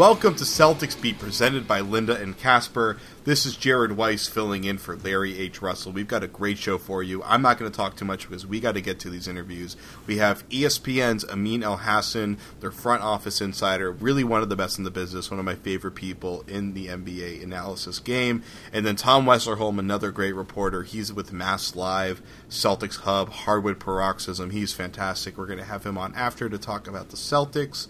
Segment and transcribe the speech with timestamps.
[0.00, 2.96] Welcome to Celtics Beat, presented by Linda and Casper.
[3.24, 5.60] This is Jared Weiss filling in for Larry H.
[5.60, 5.92] Russell.
[5.92, 7.22] We've got a great show for you.
[7.22, 9.76] I'm not going to talk too much because we got to get to these interviews.
[10.06, 14.84] We have ESPN's Amin Elhassan, their front office insider, really one of the best in
[14.84, 18.42] the business, one of my favorite people in the NBA analysis game.
[18.72, 20.82] And then Tom Westerholm, another great reporter.
[20.82, 24.48] He's with Mass Live, Celtics Hub, Hardwood Paroxysm.
[24.48, 25.36] He's fantastic.
[25.36, 27.86] We're going to have him on after to talk about the Celtics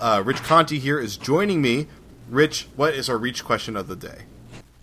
[0.00, 1.86] uh, Rich Conti here is joining me.
[2.28, 4.22] Rich, what is our reach question of the day?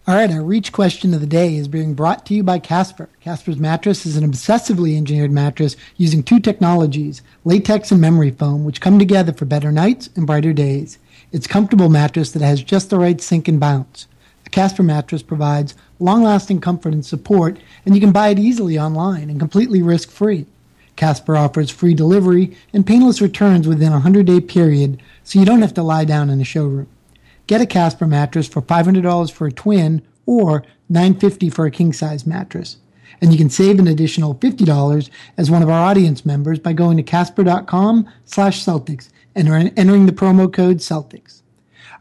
[0.07, 3.07] All right, our reach question of the day is being brought to you by Casper.
[3.19, 8.81] Casper's mattress is an obsessively engineered mattress using two technologies, latex and memory foam, which
[8.81, 10.97] come together for better nights and brighter days.
[11.31, 14.07] It's a comfortable mattress that has just the right sink and bounce.
[14.45, 18.79] A Casper mattress provides long lasting comfort and support, and you can buy it easily
[18.79, 20.47] online and completely risk free.
[21.01, 25.63] Casper offers free delivery and painless returns within a 100 day period, so you don't
[25.63, 26.87] have to lie down in a showroom.
[27.47, 32.27] Get a Casper mattress for $500 for a twin or 950 for a king size
[32.27, 32.77] mattress.
[33.19, 36.97] And you can save an additional $50 as one of our audience members by going
[36.97, 41.41] to casper.com slash Celtics and entering the promo code Celtics.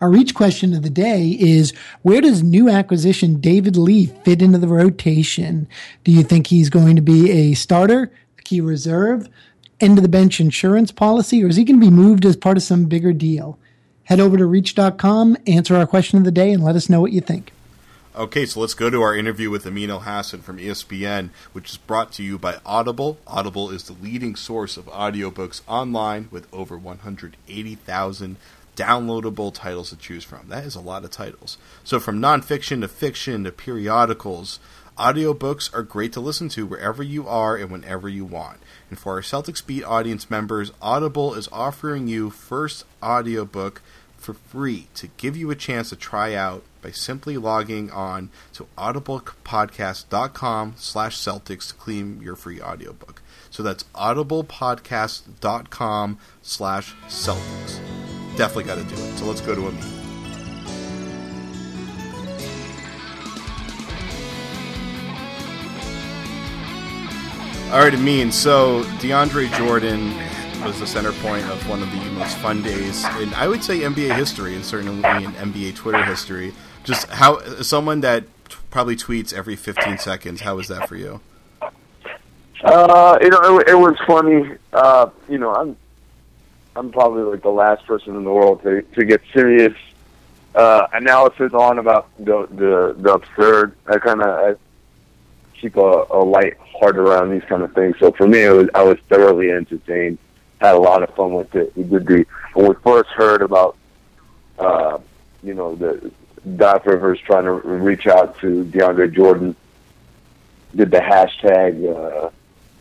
[0.02, 1.72] Our reach question of the day is
[2.02, 5.66] where does new acquisition David Lee fit into the rotation?
[6.04, 8.12] Do you think he's going to be a starter,
[8.50, 9.28] key reserve,
[9.80, 12.56] end of the bench insurance policy, or is he going to be moved as part
[12.56, 13.56] of some bigger deal?
[14.04, 17.12] Head over to reach.com, answer our question of the day, and let us know what
[17.12, 17.52] you think.
[18.16, 22.10] Okay, so let's go to our interview with Amin Elhassan from ESPN, which is brought
[22.14, 23.18] to you by Audible.
[23.24, 28.36] Audible is the leading source of audiobooks online with over 180,000
[28.74, 30.48] downloadable titles to choose from.
[30.48, 31.56] That is a lot of titles.
[31.84, 34.58] So, from nonfiction to fiction to periodicals,
[35.00, 38.58] Audiobooks are great to listen to wherever you are and whenever you want.
[38.90, 43.80] And for our Celtics Beat audience members, Audible is offering you first audiobook
[44.18, 48.66] for free to give you a chance to try out by simply logging on to
[48.76, 53.22] audiblepodcast.com slash Celtics to claim your free audiobook.
[53.48, 57.80] So that's audiblepodcast.com slash Celtics.
[58.36, 59.16] Definitely got to do it.
[59.16, 59.99] So let's go to a meeting.
[67.70, 68.32] All right, Amin.
[68.32, 70.12] So DeAndre Jordan
[70.64, 73.78] was the center point of one of the most fun days in, I would say,
[73.78, 76.52] NBA history, and certainly in NBA Twitter history.
[76.82, 78.24] Just how someone that
[78.70, 80.40] probably tweets every 15 seconds.
[80.40, 81.20] How was that for you?
[82.64, 84.56] Uh, you know, it, it was funny.
[84.72, 85.76] Uh, you know, I'm
[86.74, 89.76] I'm probably like the last person in the world to to get serious
[90.56, 93.76] uh, analysis on about the the, the absurd.
[93.86, 94.58] I kind of
[95.60, 97.96] keep a, a light heart around these kind of things.
[97.98, 100.18] So for me, it was I was thoroughly entertained.
[100.60, 101.76] Had a lot of fun with it.
[101.76, 103.76] We did the when we first heard about,
[104.58, 104.98] uh,
[105.42, 106.10] you know, the
[106.56, 109.56] Doc Rivers trying to reach out to DeAndre Jordan.
[110.74, 112.30] Did the hashtag uh,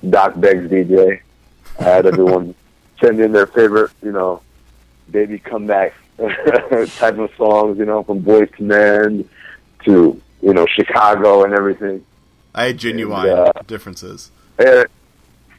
[0.10, 1.22] Doc begs DJ.
[1.80, 2.56] I had everyone
[3.02, 4.42] send in their favorite, you know,
[5.10, 9.30] baby comeback type of songs, you know, from Boyz II Men
[9.86, 12.04] to you know Chicago and everything
[12.54, 14.32] I had Ginuwine and, uh, differences.
[14.58, 14.86] Uh,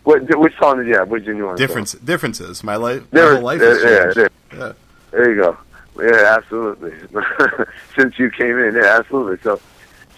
[0.05, 1.09] what, which song did you have?
[1.09, 2.01] Which Ginuwine Difference, song?
[2.05, 2.65] Differences.
[2.65, 4.17] My life, my whole life has changed.
[4.17, 4.73] Yeah, yeah.
[5.11, 5.57] There you go.
[6.01, 6.93] Yeah, absolutely.
[7.97, 9.39] Since you came in, yeah, absolutely.
[9.43, 9.61] So,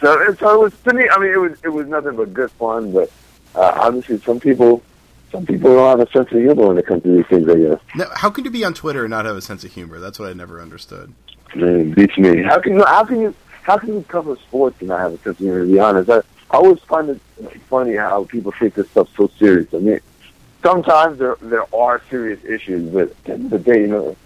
[0.00, 1.08] so, so it was to me.
[1.10, 2.92] I mean, it was it was nothing but good fun.
[2.92, 3.10] But
[3.54, 4.82] uh, obviously, some people
[5.32, 7.48] some people don't have a sense of humor when it comes to these things.
[7.48, 7.80] I guess.
[7.96, 9.98] Now, how can you be on Twitter and not have a sense of humor?
[9.98, 11.12] That's what I never understood.
[11.54, 12.42] Man, beats me.
[12.42, 12.84] How can you?
[12.84, 13.34] How can you?
[13.62, 15.64] How can you cover sports and not have a sense of humor?
[15.64, 16.20] To be honest, I,
[16.52, 17.20] I always find it
[17.68, 19.72] funny how people take this stuff so serious.
[19.72, 20.00] I mean,
[20.62, 24.16] sometimes there there are serious issues, but at the day, you know,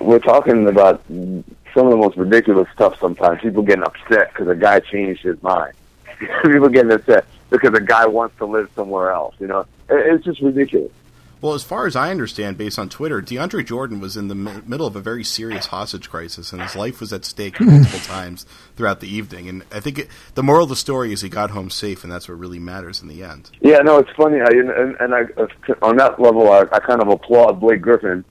[0.00, 2.98] we're talking about some of the most ridiculous stuff.
[3.00, 5.74] Sometimes people getting upset because a guy changed his mind.
[6.42, 9.34] people getting upset because a guy wants to live somewhere else.
[9.40, 10.92] You know, it's just ridiculous.
[11.40, 14.62] Well, as far as I understand, based on Twitter, DeAndre Jordan was in the mi-
[14.66, 18.44] middle of a very serious hostage crisis, and his life was at stake multiple times
[18.76, 19.48] throughout the evening.
[19.48, 22.12] And I think it, the moral of the story is he got home safe, and
[22.12, 23.50] that's what really matters in the end.
[23.60, 25.46] Yeah, no, it's funny how you and, and I uh,
[25.82, 28.24] on that level, I, I kind of applaud Blake Griffin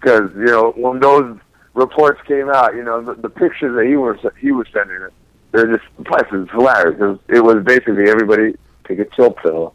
[0.00, 1.38] because you know when those
[1.72, 5.12] reports came out, you know the, the pictures that he was he was sending, it,
[5.52, 7.00] they're just plus it's hilarious.
[7.00, 8.54] It was, it was basically everybody
[8.86, 9.74] take a chill pill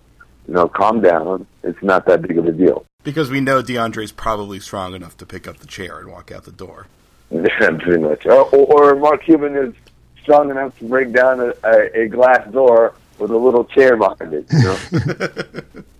[0.49, 1.45] you know, calm down.
[1.63, 2.85] It's not that big of a deal.
[3.03, 6.43] Because we know DeAndre's probably strong enough to pick up the chair and walk out
[6.43, 6.87] the door.
[7.31, 8.25] Yeah, pretty much.
[8.25, 9.75] Or, or Mark Cuban is
[10.23, 14.33] strong enough to break down a, a, a glass door with a little chair behind
[14.33, 14.45] it.
[14.51, 15.83] You know?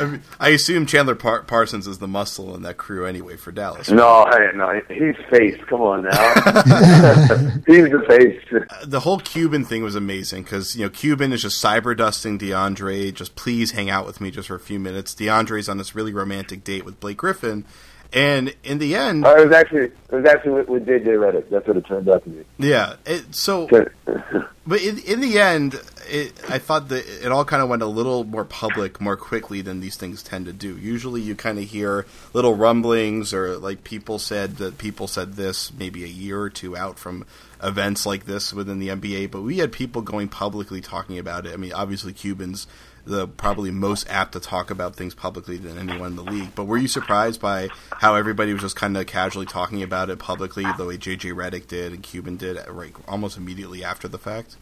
[0.00, 3.52] I, mean, I assume Chandler Par- Parsons is the muscle in that crew anyway for
[3.52, 3.90] Dallas.
[3.90, 5.60] No, hey, no, he's face.
[5.68, 6.10] Come on now,
[7.66, 8.62] he's the face.
[8.84, 13.12] The whole Cuban thing was amazing because you know Cuban is just cyber dusting DeAndre.
[13.12, 15.14] Just please hang out with me just for a few minutes.
[15.14, 17.64] DeAndre's on this really romantic date with Blake Griffin,
[18.12, 21.48] and in the end, uh, it was actually it was actually with, with JJ Redick.
[21.50, 22.44] That's what it turned out to be.
[22.58, 22.96] Yeah.
[23.06, 23.68] It, so,
[24.66, 25.80] but in in the end,
[26.10, 29.62] it, I thought that it all kind of went a little more public more quickly
[29.62, 30.76] than these things tend to do.
[30.76, 35.72] Usually, you kind of hear little rumblings or like people said that people said this
[35.72, 37.24] maybe a year or two out from
[37.62, 39.30] events like this within the NBA.
[39.30, 41.52] But we had people going publicly talking about it.
[41.52, 42.66] I mean, obviously Cubans
[43.06, 46.54] the probably most apt to talk about things publicly than anyone in the league.
[46.54, 50.18] But were you surprised by how everybody was just kind of casually talking about it
[50.18, 54.56] publicly, the way JJ Redick did and Cuban did, right, almost immediately after the fact?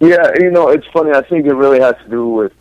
[0.00, 1.12] Yeah, you know, it's funny.
[1.12, 2.52] I think it really has to do with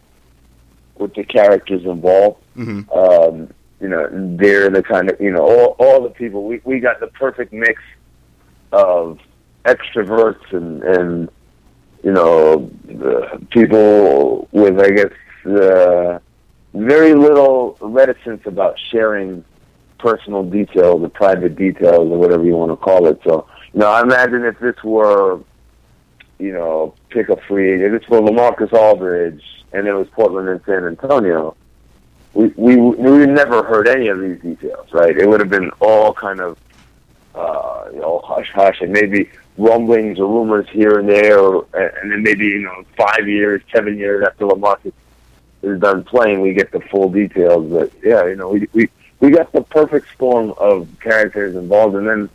[0.98, 2.42] with the characters involved.
[2.56, 2.90] Mm-hmm.
[2.92, 6.46] Um, you know, they're the kind of you know all all the people.
[6.46, 7.82] We we got the perfect mix
[8.72, 9.20] of
[9.66, 11.30] extroverts and and
[12.06, 12.70] you know,
[13.50, 15.12] people with, I guess,
[15.48, 16.20] uh,
[16.76, 19.44] very little reticence about sharing
[19.98, 23.20] personal details or private details or whatever you want to call it.
[23.26, 25.40] So, you know, I imagine if this were,
[26.40, 29.44] you know, pick a free agent, this were LaMarcus Aldridge
[29.76, 31.56] and it was Portland and San Antonio,
[32.34, 35.18] we we we never heard any of these details, right?
[35.18, 36.58] It would have been all kind of,
[37.34, 42.12] uh, you know, hush hush, and maybe rumblings or rumors here and there, or, and
[42.12, 44.94] then maybe you know five years, seven years after LaMarcus
[45.62, 47.70] is done playing, we get the full details.
[47.72, 48.90] But yeah, you know, we we
[49.20, 52.30] we got the perfect storm of characters involved, and then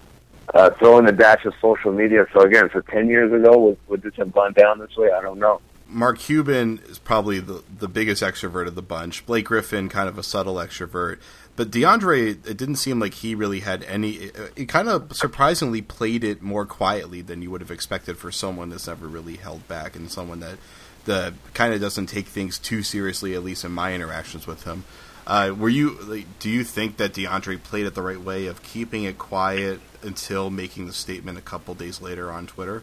[0.54, 2.26] uh, throw in a dash of social media.
[2.32, 5.10] So again, so ten years ago, would, would this have gone down this way?
[5.10, 5.60] I don't know.
[5.88, 9.26] Mark Cuban is probably the the biggest extrovert of the bunch.
[9.26, 11.18] Blake Griffin, kind of a subtle extrovert.
[11.56, 14.12] But DeAndre, it didn't seem like he really had any.
[14.12, 18.30] It, it kind of surprisingly played it more quietly than you would have expected for
[18.30, 20.58] someone that's never really held back and someone that
[21.04, 23.34] the kind of doesn't take things too seriously.
[23.34, 24.84] At least in my interactions with him.
[25.26, 25.98] Uh, were you?
[26.02, 29.80] Like, do you think that DeAndre played it the right way of keeping it quiet
[30.02, 32.82] until making the statement a couple days later on Twitter?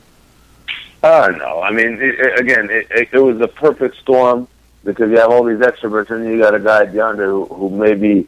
[1.04, 1.62] Uh, no.
[1.62, 4.48] I mean, it, it, again, it, it, was a perfect storm
[4.84, 8.28] because you have all these extroverts and you got a guy DeAndre who, who maybe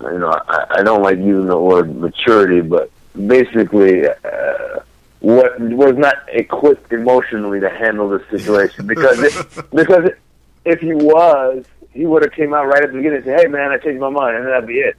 [0.00, 2.90] you know, I, I don't like using the word maturity, but
[3.26, 4.80] basically, uh,
[5.20, 10.18] what was not equipped emotionally to handle the situation because it, because it,
[10.64, 11.64] if he was,
[11.96, 14.00] he would have came out right at the beginning and said, "Hey, man, I changed
[14.00, 14.96] my mind," and that'd be it.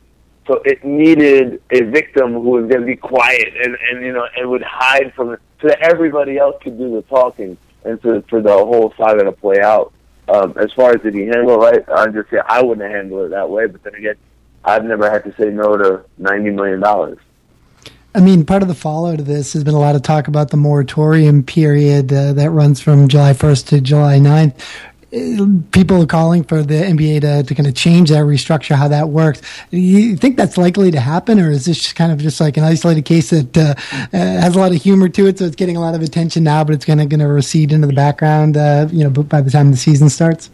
[0.48, 4.28] So it needed a victim who was going to be quiet and and you know
[4.36, 8.22] and would hide from it, so that everybody else could do the talking and for
[8.24, 9.94] for the whole saga to play out.
[10.30, 13.24] Um, as far as did he handle it right, I just say I wouldn't handle
[13.24, 13.68] it that way.
[13.68, 14.16] But then again,
[14.66, 17.20] I've never had to say no to ninety million dollars.
[18.16, 20.50] I mean, part of the fallout of this has been a lot of talk about
[20.50, 24.60] the moratorium period uh, that runs from July 1st to July 9th.
[25.72, 29.10] People are calling for the NBA to, to kind of change that, restructure how that
[29.10, 29.42] works.
[29.72, 32.64] You think that's likely to happen, or is this just kind of just like an
[32.64, 35.78] isolated case that uh, uh, has a lot of humor to it, so it's getting
[35.78, 38.58] a lot of attention now, but it's going to going to recede into the background,
[38.58, 40.50] uh, you know, by the time the season starts?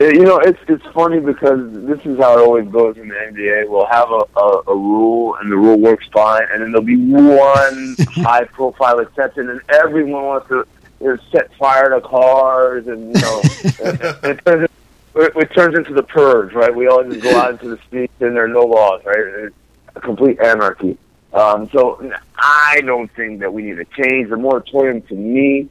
[0.00, 3.68] You know, it's it's funny because this is how it always goes in the NBA.
[3.68, 6.96] We'll have a, a, a rule, and the rule works fine, and then there'll be
[6.96, 10.66] one high-profile exception, and everyone wants to
[11.00, 14.68] you know, set fire to cars, and you know, it, it, turns,
[15.14, 16.74] it, it turns into the purge, right?
[16.74, 19.18] We all just go out into the streets, and there are no laws, right?
[19.18, 19.56] It's
[19.96, 20.98] a complete anarchy.
[21.32, 25.02] Um, so I don't think that we need to change the moratorium.
[25.02, 25.68] To me,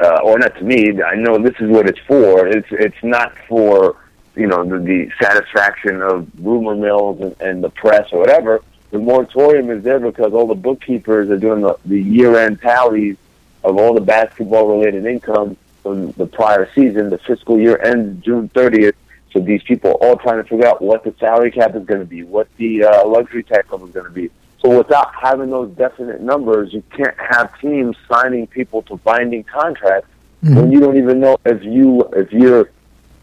[0.00, 1.02] uh, or not to me.
[1.02, 2.46] I know this is what it's for.
[2.46, 3.96] It's it's not for
[4.34, 8.62] you know the, the satisfaction of rumor mills and, and the press or whatever.
[8.90, 13.16] The moratorium is there because all the bookkeepers are doing the, the year-end tallies
[13.66, 17.10] of all the basketball-related income from the prior season.
[17.10, 18.94] The fiscal year ends June 30th,
[19.32, 22.00] so these people are all trying to figure out what the salary cap is going
[22.00, 24.30] to be, what the uh, luxury tax level is going to be.
[24.62, 30.08] So without having those definite numbers, you can't have teams signing people to binding contracts
[30.42, 30.56] mm-hmm.
[30.56, 32.70] when you don't even know if you if you're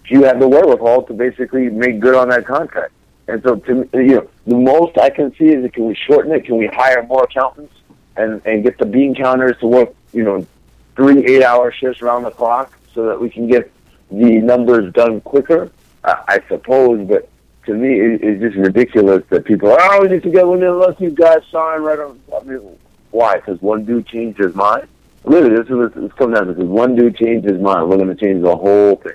[0.03, 2.91] if you have the wherewithal to basically make good on that contract.
[3.27, 6.45] And so, to you know, the most I can see is can we shorten it?
[6.45, 7.73] Can we hire more accountants
[8.15, 10.45] and and get the bean counters to work, you know,
[10.95, 13.71] three eight-hour shifts around the clock so that we can get
[14.11, 15.71] the numbers done quicker?
[16.03, 17.29] I, I suppose, but
[17.65, 20.61] to me, it, it's just ridiculous that people are, oh, we need to get one
[20.63, 22.19] of unless you guys sign right on.
[22.35, 22.77] I mean,
[23.11, 23.37] why?
[23.37, 24.87] Because one dude changed his mind?
[25.23, 26.53] Literally, this is it's coming down to.
[26.53, 27.89] Because one dude changed his mind.
[27.89, 29.13] We're going to change the whole thing.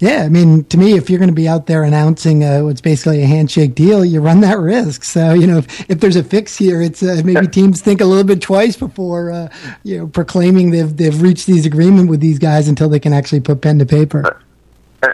[0.00, 2.80] Yeah, I mean, to me, if you're going to be out there announcing uh, what's
[2.80, 5.04] basically a handshake deal, you run that risk.
[5.04, 8.04] So, you know, if, if there's a fix here, it's uh, maybe teams think a
[8.04, 9.48] little bit twice before, uh,
[9.84, 13.40] you know, proclaiming they've they've reached these agreement with these guys until they can actually
[13.40, 14.40] put pen to paper.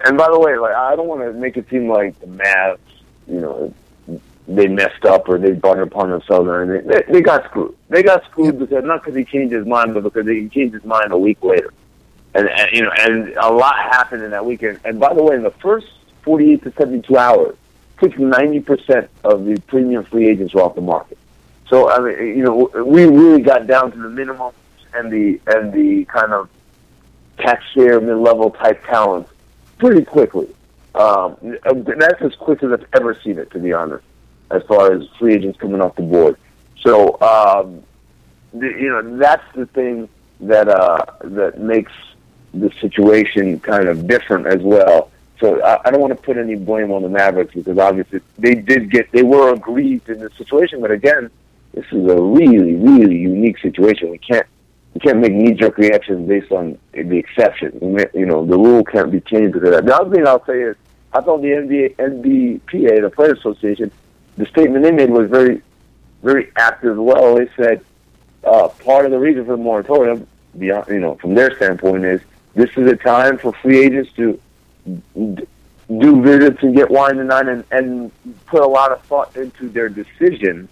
[0.04, 2.78] And by the way, like I don't want to make it seem like the Mavs,
[3.26, 3.74] you know,
[4.48, 6.88] they messed up or they brought it upon themselves or anything.
[6.88, 7.76] They, they got screwed.
[7.88, 10.84] They got screwed because not because he changed his mind, but because he changed his
[10.84, 11.72] mind a week later.
[12.34, 14.80] And, and you know, and a lot happened in that weekend.
[14.84, 15.88] And by the way, in the first
[16.22, 17.56] 48 to 72 hours,
[18.00, 21.18] took 90% of the premium free agents were off the market.
[21.68, 24.52] So I mean, you know, we really got down to the minimum
[24.92, 26.48] and the and the kind of
[27.38, 29.30] taxpayer mid-level type talents
[29.78, 30.48] pretty quickly.
[30.94, 34.04] Um, that's as quick as I've ever seen it, to be honest,
[34.50, 36.36] as far as free agents coming off the board.
[36.80, 37.82] So, um,
[38.52, 40.08] the, you know, that's the thing
[40.40, 41.92] that uh, that makes
[42.52, 45.10] the situation kind of different as well.
[45.38, 48.54] So I, I don't want to put any blame on the Mavericks because obviously they
[48.54, 51.30] did get they were aggrieved in this situation, but again,
[51.72, 54.10] this is a really really unique situation.
[54.10, 54.46] We can't
[54.94, 57.78] you can't make knee jerk reactions based on the exception.
[58.12, 59.86] You know, the rule can't be changed because of that.
[59.86, 60.76] The other thing I'll say is,
[61.12, 63.90] I thought the NBA, NBPA, the Players Association,
[64.36, 65.62] the statement they made was very,
[66.22, 66.92] very active.
[66.92, 67.84] As well, they said
[68.44, 70.26] uh, part of the reason for the moratorium,
[70.58, 72.20] beyond you know, from their standpoint, is
[72.54, 74.40] this is a time for free agents to
[75.14, 78.12] do visits and get wine and dine and, and
[78.46, 80.68] put a lot of thought into their decision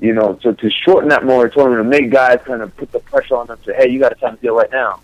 [0.00, 3.36] you know, so to shorten that moratorium and make guys kind of put the pressure
[3.36, 5.00] on them to, hey, you got to sign a deal right now.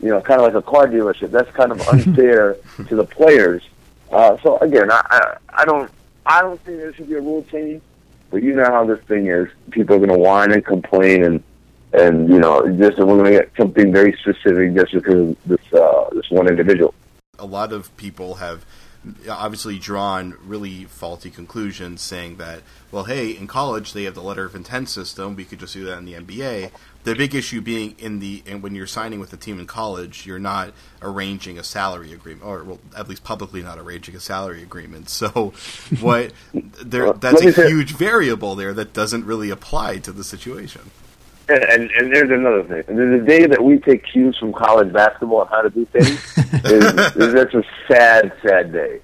[0.00, 1.30] You know, kind of like a car dealership.
[1.30, 2.56] That's kind of unfair
[2.88, 3.62] to the players.
[4.10, 5.90] Uh, so again, I, I I don't
[6.24, 7.82] I don't think there should be a rule change,
[8.30, 9.48] but you know how this thing is.
[9.70, 11.42] People are going to whine and complain and
[11.92, 16.08] and you know just we're going to get something very specific just because this uh,
[16.12, 16.94] this one individual.
[17.38, 18.64] A lot of people have
[19.28, 22.60] obviously drawn really faulty conclusions saying that,
[22.92, 25.34] well, hey, in college they have the letter of intent system.
[25.36, 26.70] We could just do that in the NBA.
[27.04, 30.26] The big issue being in the and when you're signing with a team in college,
[30.26, 34.62] you're not arranging a salary agreement, or well, at least publicly not arranging a salary
[34.62, 35.08] agreement.
[35.08, 35.54] So,
[36.00, 36.32] what
[36.82, 40.90] there that's a huge variable there that doesn't really apply to the situation.
[41.50, 42.96] And, and there's another thing.
[42.96, 46.08] There's day that we take cues from college basketball on how to do things.
[46.64, 49.00] is, is that's a sad, sad day.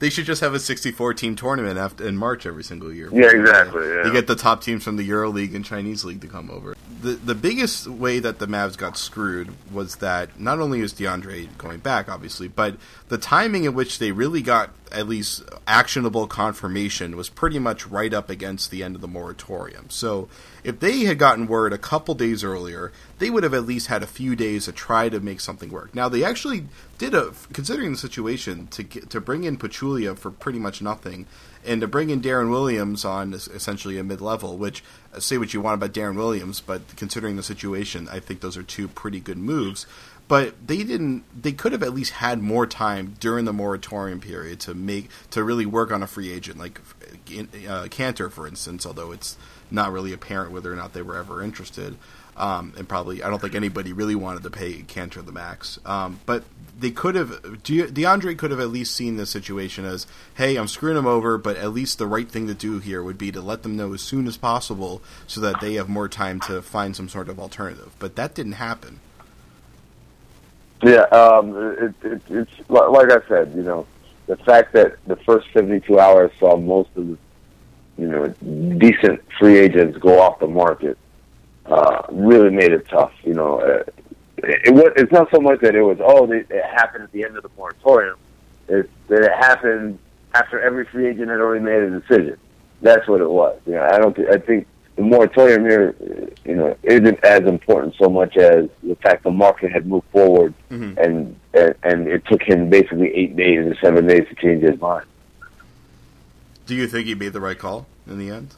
[0.00, 3.10] They should just have a 64 team tournament after, in March every single year.
[3.12, 3.88] Yeah, exactly.
[3.88, 4.04] Yeah.
[4.04, 6.76] You get the top teams from the Euro League and Chinese League to come over.
[7.02, 11.48] The the biggest way that the Mavs got screwed was that not only is DeAndre
[11.58, 12.76] going back, obviously, but
[13.08, 18.12] the timing in which they really got at least actionable confirmation was pretty much right
[18.12, 19.90] up against the end of the moratorium.
[19.90, 20.28] So
[20.64, 24.02] if they had gotten word a couple days earlier, they would have at least had
[24.02, 25.94] a few days to try to make something work.
[25.94, 26.66] Now they actually
[26.98, 31.26] did a considering the situation to to bring in Pachulia for pretty much nothing,
[31.64, 34.58] and to bring in Deron Williams on essentially a mid level.
[34.58, 34.82] Which
[35.14, 38.56] uh, say what you want about Deron Williams, but considering the situation, I think those
[38.56, 39.86] are two pretty good moves.
[40.28, 41.24] But they didn't.
[41.40, 45.42] They could have at least had more time during the moratorium period to make to
[45.42, 48.86] really work on a free agent like uh, Kanter, for instance.
[48.86, 49.36] Although it's
[49.70, 51.96] not really apparent whether or not they were ever interested.
[52.36, 55.80] Um, and probably, I don't think anybody really wanted to pay Kanter the max.
[55.84, 56.44] Um, but
[56.78, 57.30] they could have,
[57.64, 61.56] DeAndre could have at least seen this situation as, hey, I'm screwing them over, but
[61.56, 64.02] at least the right thing to do here would be to let them know as
[64.02, 67.96] soon as possible so that they have more time to find some sort of alternative.
[67.98, 69.00] But that didn't happen.
[70.82, 73.86] Yeah, um, it, it, it's like I said, you know,
[74.26, 77.18] the fact that the first 72 hours saw most of the,
[77.96, 78.28] you know,
[78.78, 80.96] decent free agents go off the market
[81.66, 83.12] uh, really made it tough.
[83.24, 83.84] You know, uh,
[84.38, 84.92] it, it.
[84.96, 87.42] It's not so much that it was oh it, it happened at the end of
[87.42, 88.16] the moratorium.
[88.68, 89.98] It's that it happened
[90.34, 92.38] after every free agent had already made a decision.
[92.80, 93.60] That's what it was.
[93.66, 94.14] You know, I don't.
[94.14, 94.66] Th- I think
[94.98, 95.94] the moratorium here,
[96.44, 100.52] you know, isn't as important so much as the fact the market had moved forward,
[100.72, 100.98] mm-hmm.
[100.98, 104.78] and, and and it took him basically eight days or seven days to change his
[104.80, 105.06] mind.
[106.66, 108.56] Do you think he made the right call in the end?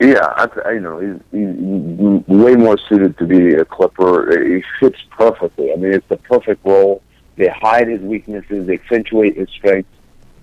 [0.00, 4.46] Yeah, I, you know, he's, he's way more suited to be a Clipper.
[4.46, 5.72] He fits perfectly.
[5.72, 7.02] I mean, it's the perfect role.
[7.34, 9.90] They hide his weaknesses, they accentuate his strengths.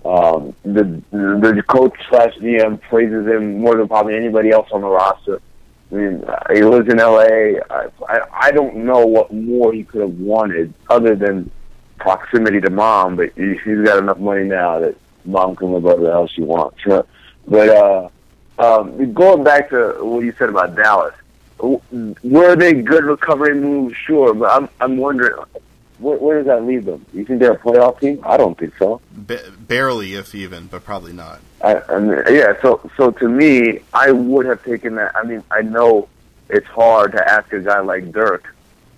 [0.06, 4.88] Um, the the coach slash GM praises him more than probably anybody else on the
[4.88, 5.42] roster.
[5.92, 7.60] I mean, he lives in LA.
[7.70, 11.50] I, I, I don't know what more he could have wanted other than
[11.98, 14.96] proximity to mom, but he's got enough money now that
[15.26, 16.80] mom can live whatever the hell she wants.
[17.48, 18.10] But uh,
[18.58, 21.14] um, going back to what you said about Dallas,
[21.60, 23.96] were they good recovery moves?
[23.96, 25.44] Sure, but I'm I'm wondering
[26.00, 27.06] where, where does that leave them?
[27.14, 28.20] You think they're a playoff team?
[28.24, 29.02] I don't think so.
[29.68, 31.40] barely, if even, but probably not.
[31.62, 32.54] I, I mean, yeah.
[32.62, 35.16] So so to me, I would have taken that.
[35.16, 36.08] I mean, I know
[36.50, 38.56] it's hard to ask a guy like Dirk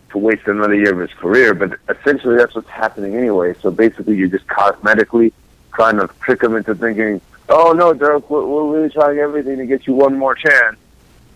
[0.09, 3.55] to waste another year of his career, but essentially that's what's happening anyway.
[3.61, 5.31] So basically, you're just cosmetically
[5.73, 9.65] trying to trick him into thinking oh no, Dirk, we're, we're really trying everything to
[9.65, 10.77] get you one more chance.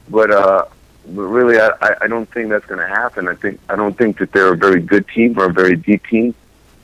[0.10, 0.66] But uh,
[1.08, 3.28] but really, I, I don't think that's going to happen.
[3.28, 6.06] I think I don't think that they're a very good team or a very deep
[6.08, 6.36] team,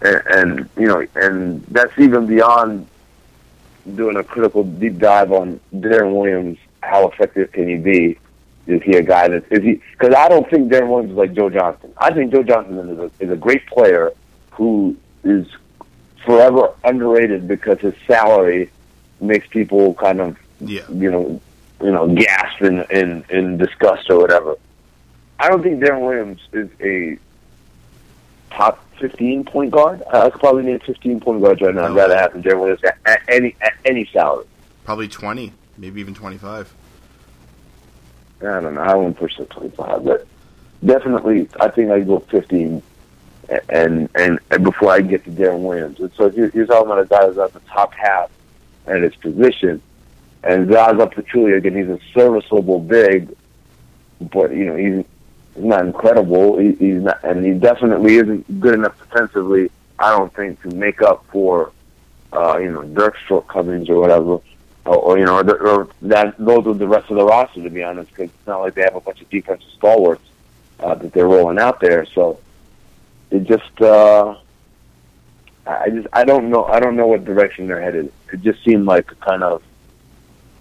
[0.01, 2.87] and, and you know, and that's even beyond
[3.95, 6.57] doing a critical deep dive on Deron Williams.
[6.81, 8.17] How effective can he be?
[8.65, 9.81] Is he a guy that is he?
[9.91, 11.93] Because I don't think Deron Williams is like Joe Johnson.
[11.97, 14.11] I think Joe Johnson is a, is a great player
[14.51, 15.47] who is
[16.25, 18.69] forever underrated because his salary
[19.21, 20.81] makes people kind of yeah.
[20.89, 21.41] you know
[21.81, 24.55] you know gasp in, in in disgust or whatever.
[25.39, 27.17] I don't think Deron Williams is a
[28.51, 30.01] top fifteen point guard.
[30.11, 31.85] I could probably name fifteen point guards right now.
[31.85, 34.45] I'd rather have Deron Williams at, any at any salary.
[34.83, 36.73] Probably twenty, maybe even twenty five.
[38.41, 38.81] I don't know.
[38.81, 40.27] I wouldn't push the twenty five, but
[40.85, 42.81] definitely, I think I'd go fifteen.
[43.69, 46.99] And, and and before I get to Deron Williams, and so you're, you're talking about
[46.99, 48.29] a guy who's at the top half
[48.87, 49.81] at his position.
[50.43, 53.35] And Zaza Pachulia, again, he's a serviceable big,
[54.19, 55.05] but you know he's,
[55.55, 56.59] not incredible.
[56.59, 59.71] He, he's not, and he definitely isn't good enough defensively.
[59.97, 61.71] I don't think to make up for
[62.31, 64.39] uh, you know Dirk's shortcomings or whatever,
[64.85, 67.69] or, or you know, or, or that those are the rest of the roster to
[67.71, 70.23] be honest, because it's not like they have a bunch of defensive stalwarts
[70.79, 72.05] uh, that they're rolling out there.
[72.05, 72.39] So
[73.31, 73.81] it just.
[73.81, 74.35] Uh,
[75.67, 78.11] I just I don't know I don't know what direction they're headed.
[78.31, 79.61] It just seemed like kind of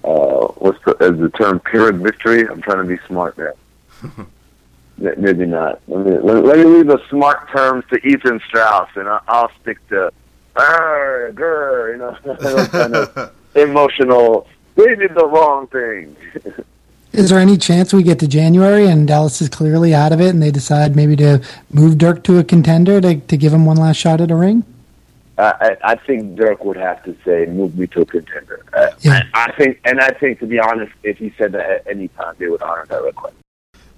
[0.06, 2.48] uh, what's the is the term pyrrhic victory?
[2.48, 3.54] I'm trying to be smart there.
[4.98, 5.82] Maybe not.
[5.88, 9.50] Let me, let, let me leave the smart terms to Ethan Strauss, and I'll, I'll
[9.60, 10.10] stick to
[10.54, 14.46] grr, grr, you know, kind of emotional.
[14.76, 16.16] They did the wrong thing.
[17.12, 20.28] Is there any chance we get to January and Dallas is clearly out of it,
[20.28, 23.76] and they decide maybe to move Dirk to a contender to to give him one
[23.76, 24.64] last shot at a ring?
[25.38, 29.22] I, I think Dirk would have to say, "Move me to a contender." Uh, yeah.
[29.34, 32.08] I, I think, and I think, to be honest, if he said that at any
[32.08, 33.36] time, they would honor that request.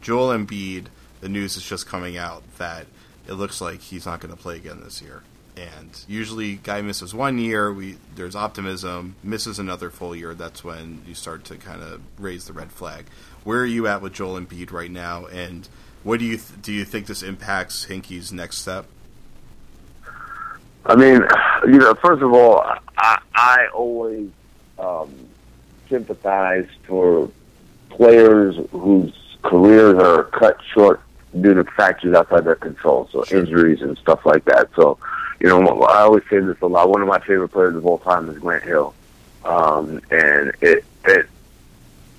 [0.01, 0.87] Joel Embiid,
[1.21, 2.87] the news is just coming out that
[3.29, 5.23] it looks like he's not going to play again this year.
[5.57, 9.17] And usually, guy misses one year, we there's optimism.
[9.23, 13.07] Misses another full year, that's when you start to kind of raise the red flag.
[13.45, 15.27] Where are you at with Joel Embiid right now?
[15.27, 15.69] And
[16.05, 16.73] what do you th- do?
[16.73, 18.87] You think this impacts Hinkie's next step?
[20.89, 21.23] I mean,
[21.67, 22.61] you know, first of all,
[22.97, 24.31] I, I always
[24.79, 25.15] um,
[25.89, 27.31] sympathize for
[27.91, 31.03] players whose careers are cut short
[31.41, 34.69] due to factors outside their control, so injuries and stuff like that.
[34.75, 34.99] So,
[35.41, 36.89] you know, I always say this a lot.
[36.89, 38.95] One of my favorite players of all time is Grant Hill,
[39.45, 41.27] um, and it it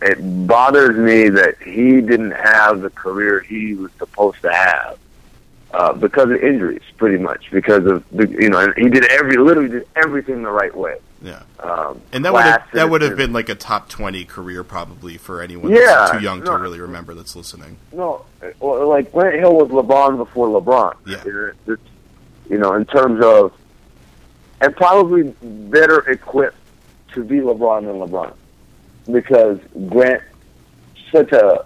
[0.01, 4.97] it bothers me that he didn't have the career he was supposed to have
[5.71, 9.69] uh, because of injuries, pretty much because of the, you know he did every literally
[9.69, 10.97] did everything the right way.
[11.21, 14.63] Yeah, Um, and that would have, that would have been like a top twenty career
[14.63, 17.75] probably for anyone Yeah, that's too young to really remember that's listening.
[17.91, 18.25] No,
[18.61, 20.95] well, like Grant Hill was LeBron before LeBron.
[21.05, 21.21] Yeah.
[21.25, 21.81] It- it's,
[22.49, 23.51] you know, in terms of,
[24.61, 26.55] and probably better equipped
[27.13, 28.33] to be LeBron than LeBron,
[29.11, 30.23] because Grant
[31.11, 31.65] such a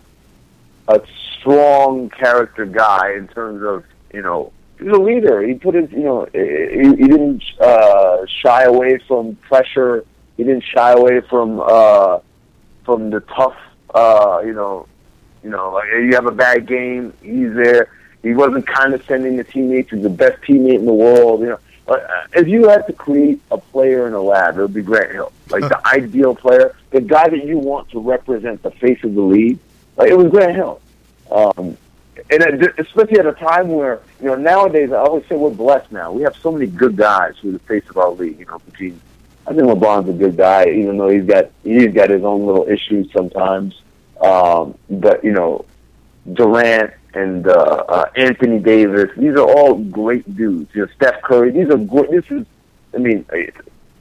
[0.88, 1.02] a
[1.40, 5.42] strong character guy in terms of you know he's a leader.
[5.42, 10.06] He put his you know he, he didn't uh, shy away from pressure.
[10.38, 12.20] He didn't shy away from uh,
[12.86, 13.58] from the tough
[13.94, 14.88] uh, you know
[15.44, 17.90] you know, like you have a bad game, he's there.
[18.22, 19.92] He wasn't condescending to teammates.
[19.92, 21.42] He's the best teammate in the world.
[21.42, 21.98] You know, uh,
[22.34, 25.34] if you had to create a player in a lab, it would be Grant Hill,
[25.50, 29.22] like the ideal player, the guy that you want to represent the face of the
[29.22, 29.60] league.
[29.98, 30.82] Like it was Grant Hill,
[31.30, 31.78] um,
[32.30, 36.12] and especially at a time where you know nowadays I always say we're blessed now.
[36.12, 38.40] We have so many good guys who are the face of our league.
[38.40, 39.00] You know, between
[39.46, 42.68] I think LeBron's a good guy, even though he's got he's got his own little
[42.68, 43.82] issues sometimes.
[44.22, 45.66] Um, but you know,
[46.32, 50.74] Durant and uh, uh, Anthony Davis, these are all great dudes.
[50.74, 52.10] You know, Steph Curry, these are great.
[52.10, 52.46] This is,
[52.94, 53.26] I mean,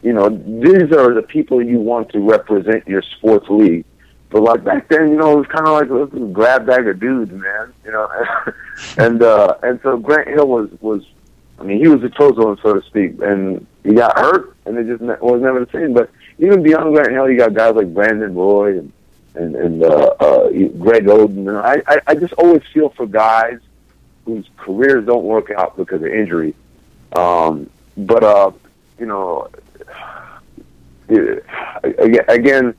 [0.03, 3.85] you know, these are the people you want to represent your sports league.
[4.33, 6.99] But like back then, you know, it was kind of like a grab bag of
[6.99, 7.73] dudes, man.
[7.85, 8.11] You know,
[8.97, 11.05] and uh, and so Grant Hill was was,
[11.59, 14.79] I mean, he was the chosen one, so to speak, and he got hurt, and
[14.79, 15.93] it just was never the same.
[15.93, 18.91] But even beyond Grant Hill, you got guys like Brandon Roy and
[19.35, 21.49] and and uh, uh, Greg Oden.
[21.49, 23.59] And I, I I just always feel for guys
[24.25, 26.55] whose careers don't work out because of injury.
[27.15, 27.69] Um,
[27.99, 28.51] but uh,
[28.99, 29.51] you know,
[31.99, 32.75] again,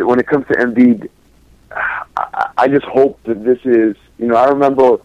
[0.00, 1.08] when it comes to Embiid,
[1.70, 3.96] I, I just hope that this is.
[4.18, 4.98] You know, I remember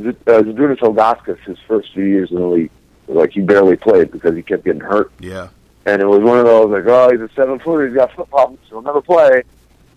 [0.00, 2.70] Z- uh, Zydrunas Ilgauskas his first few years in the league.
[3.08, 5.48] Like he barely played because he kept getting hurt Yeah,
[5.84, 8.30] and it was one of those like, oh, he's a seven footer, he's got foot
[8.30, 9.42] problems, he'll never play.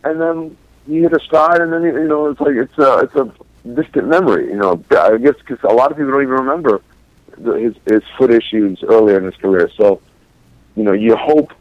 [0.04, 3.16] And then he hit a stride, and then you know it's like it's a it's
[3.16, 3.32] a
[3.74, 4.48] distant memory.
[4.48, 6.82] You know, I guess because a lot of people don't even remember
[7.38, 9.70] the, his his foot issues earlier in his career.
[9.78, 10.02] So,
[10.76, 11.54] you know, you hope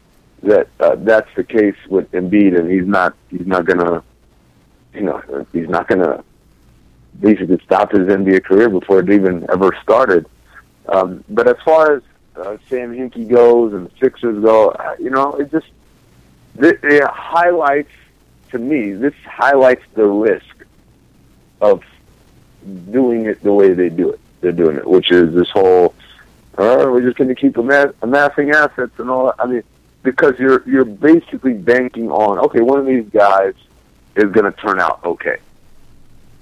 [0.43, 4.03] that uh, that's the case with Embiid, and he's not he's not gonna,
[4.93, 6.23] you know, he's not gonna
[7.19, 10.25] basically stop his NBA career before it even ever started.
[10.87, 12.03] Um, but as far as
[12.35, 15.67] uh, Sam Hinkie goes and the Sixers go, uh, you know, it just
[16.57, 17.91] it, it highlights
[18.51, 18.93] to me.
[18.93, 20.65] This highlights the risk
[21.61, 21.83] of
[22.91, 24.19] doing it the way they do it.
[24.41, 25.95] They're doing it, which is this whole.
[26.57, 29.25] Uh, we're just going to keep ama- amassing assets and all.
[29.25, 29.35] that.
[29.39, 29.63] I mean,
[30.05, 33.53] because you're you're basically banking on okay, one of these guys
[34.15, 35.37] is going to turn out okay.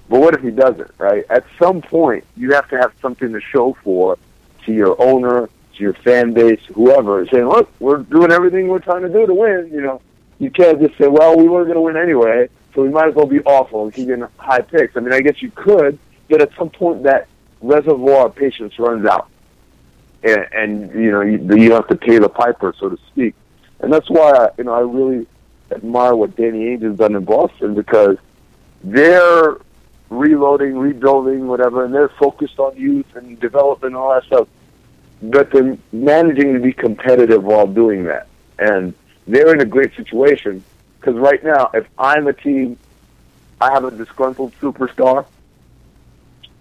[0.10, 0.92] But what if he doesn't?
[1.00, 1.26] Right?
[1.32, 4.20] At some point, you have to have something to show for
[4.66, 9.02] to your owner, to your fan base, whoever, saying, "Look, we're doing everything we're trying
[9.02, 10.02] to do to win." You know,
[10.38, 13.16] you can't just say, "Well, we weren't going to win anyway, so we might as
[13.16, 15.98] well be awful and keep getting high picks." I mean, I guess you could,
[16.30, 17.28] but at some point, that
[17.62, 19.30] reservoir of patience runs out,
[20.22, 23.34] and, and you know, you, you have to pay the piper, so to speak.
[23.84, 25.28] And that's why you know I really
[25.70, 28.18] admire what Danny Ainge has done in Boston because
[28.82, 29.58] they're
[30.10, 34.48] reloading, rebuilding, whatever, and they're focused on youth and development and all that stuff.
[35.22, 38.28] But they're managing to be competitive while doing that.
[38.58, 38.94] And
[39.28, 40.64] they're in a great situation
[41.00, 42.78] because right now, if I'm a team,
[43.60, 45.26] I have a disgruntled superstar,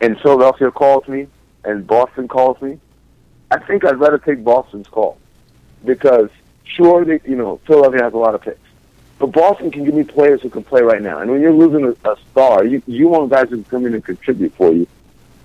[0.00, 1.28] and Philadelphia calls me,
[1.64, 2.80] and Boston calls me,
[3.52, 5.18] I think I'd rather take Boston's call
[5.84, 6.30] because
[6.64, 8.58] sure, they, you know, Philadelphia has a lot of picks.
[9.18, 11.18] But Boston can give me players who can play right now.
[11.18, 13.94] And when you're losing a, a star, you you want guys who can come in
[13.94, 14.86] and contribute for you.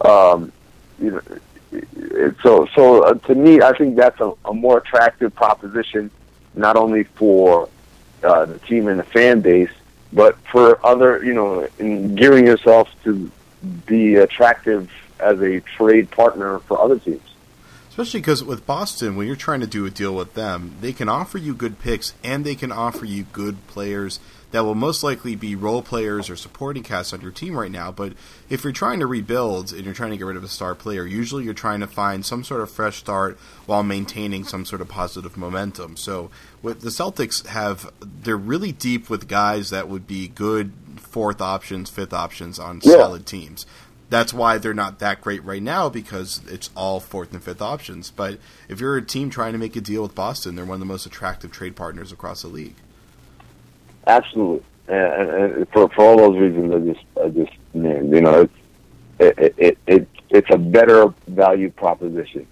[0.01, 0.51] Um,
[0.99, 6.09] you know, so so uh, to me, I think that's a, a more attractive proposition,
[6.55, 7.69] not only for
[8.23, 9.69] uh, the team and the fan base,
[10.11, 13.29] but for other you know, in gearing yourself to
[13.85, 17.21] be attractive as a trade partner for other teams.
[17.97, 21.09] Especially because with Boston, when you're trying to do a deal with them, they can
[21.09, 24.19] offer you good picks and they can offer you good players
[24.51, 27.91] that will most likely be role players or supporting casts on your team right now.
[27.91, 28.13] But
[28.51, 31.07] if you're trying to rebuild and you're trying to get rid of a star player,
[31.07, 34.87] usually you're trying to find some sort of fresh start while maintaining some sort of
[34.87, 35.97] positive momentum.
[35.97, 36.29] So
[36.61, 41.89] with the Celtics have they're really deep with guys that would be good fourth options,
[41.89, 42.93] fifth options on Yeah.
[42.97, 43.65] solid teams.
[44.09, 48.09] That's why they're not that great right now because it's all fourth and fifth options.
[48.09, 48.39] But
[48.69, 50.85] if you're a team trying to make a deal with Boston, they're one of the
[50.85, 52.75] most attractive trade partners across the league.
[54.05, 58.21] Absolutely, and, and, and for for all those reasons, I just I just man, you
[58.21, 58.53] know, it's,
[59.19, 62.47] it, it it it's a better value proposition.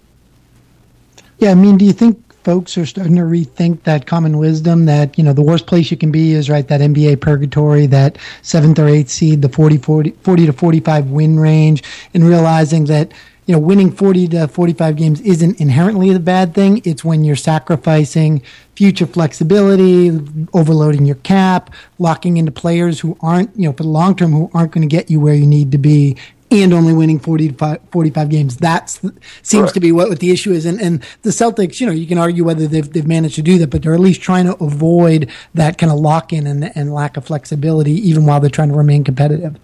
[1.38, 5.18] Yeah, I mean, do you think folks are starting to rethink that common wisdom that
[5.18, 8.78] you know the worst place you can be is right that NBA purgatory, that seventh
[8.78, 11.82] or eighth seed, the 40, 40, 40 to forty five win range,
[12.14, 13.10] and realizing that
[13.46, 16.82] you know winning forty to forty five games isn't inherently a bad thing.
[16.84, 18.42] It's when you're sacrificing
[18.76, 20.10] future flexibility,
[20.52, 24.48] overloading your cap, locking into players who aren't you know for the long term who
[24.54, 26.16] aren't going to get you where you need to be,
[26.62, 28.56] and only winning 45, 45 games.
[28.58, 28.90] That
[29.42, 29.74] seems right.
[29.74, 30.66] to be what, what, the issue is.
[30.66, 33.58] And, and the Celtics, you know, you can argue whether they've, they've managed to do
[33.58, 36.92] that, but they're at least trying to avoid that kind of lock in and, and
[36.92, 39.58] lack of flexibility, even while they're trying to remain competitive.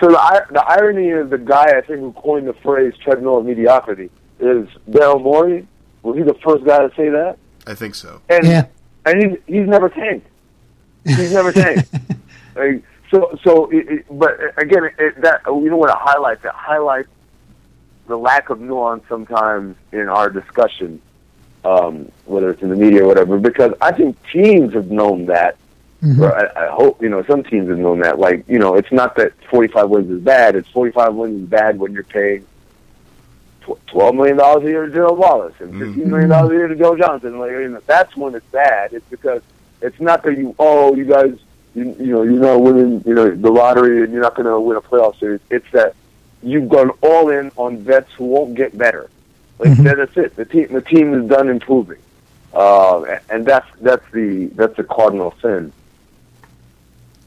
[0.00, 3.44] So the, the irony is the guy I think who coined the phrase treadmill of
[3.44, 5.66] mediocrity is Daryl Morey.
[6.02, 7.36] Was he the first guy to say that?
[7.66, 8.22] I think so.
[8.28, 8.66] And, yeah.
[9.04, 10.26] And he's, he's never tanked.
[11.04, 11.92] He's never tanked.
[12.54, 16.44] like, so, so, it, it, but again, it, that you know what it highlights?
[16.44, 17.08] It highlights
[18.06, 21.00] the lack of nuance sometimes in our discussion,
[21.64, 23.38] um, whether it's in the media or whatever.
[23.38, 25.56] Because I think teams have known that.
[26.02, 26.22] Mm-hmm.
[26.22, 28.18] Or I, I hope you know some teams have known that.
[28.18, 30.54] Like you know, it's not that 45 wins is bad.
[30.54, 32.46] It's 45 wins is bad when you're paying
[33.86, 35.80] twelve million dollars a year to Gerald Wallace and mm-hmm.
[35.80, 37.38] fifteen million dollars a year to Joe Johnson.
[37.38, 38.92] Like you know, that's when it's bad.
[38.92, 39.42] It's because
[39.80, 41.38] it's not that you oh you guys
[41.74, 44.58] you, you know, you're not winning, you know, the lottery and you're not going to
[44.58, 45.40] win a playoff series.
[45.50, 45.94] It's that
[46.42, 49.08] you've gone all in on vets who won't get better.
[49.58, 49.82] Like mm-hmm.
[49.82, 50.36] that's it.
[50.36, 51.98] The team, the team is done improving,
[52.54, 55.70] uh, and that's that's the that's the cardinal sin.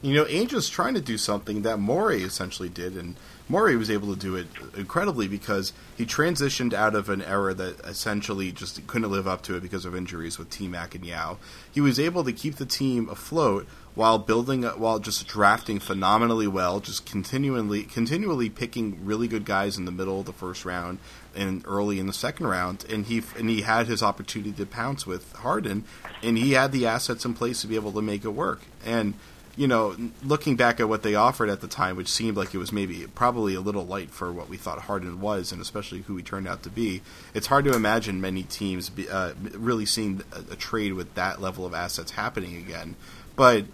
[0.04, 3.16] You know, Ainge's trying to do something that Morey essentially did, and
[3.48, 7.80] Morey was able to do it incredibly because he transitioned out of an era that
[7.86, 11.38] essentially just couldn't live up to it because of injuries with T Mac and Yao.
[11.72, 16.80] He was able to keep the team afloat while building, while just drafting phenomenally well,
[16.80, 20.98] just continually, continually picking really good guys in the middle of the first round
[21.34, 25.06] and early in the second round, and he and he had his opportunity to pounce
[25.06, 25.84] with Harden,
[26.22, 29.14] and he had the assets in place to be able to make it work, and
[29.56, 32.58] you know, looking back at what they offered at the time, which seemed like it
[32.58, 36.16] was maybe probably a little light for what we thought Harden was, and especially who
[36.16, 37.02] he turned out to be,
[37.34, 41.40] it's hard to imagine many teams be, uh, really seeing a, a, trade with that
[41.40, 42.96] level of assets happening again.
[43.36, 43.66] But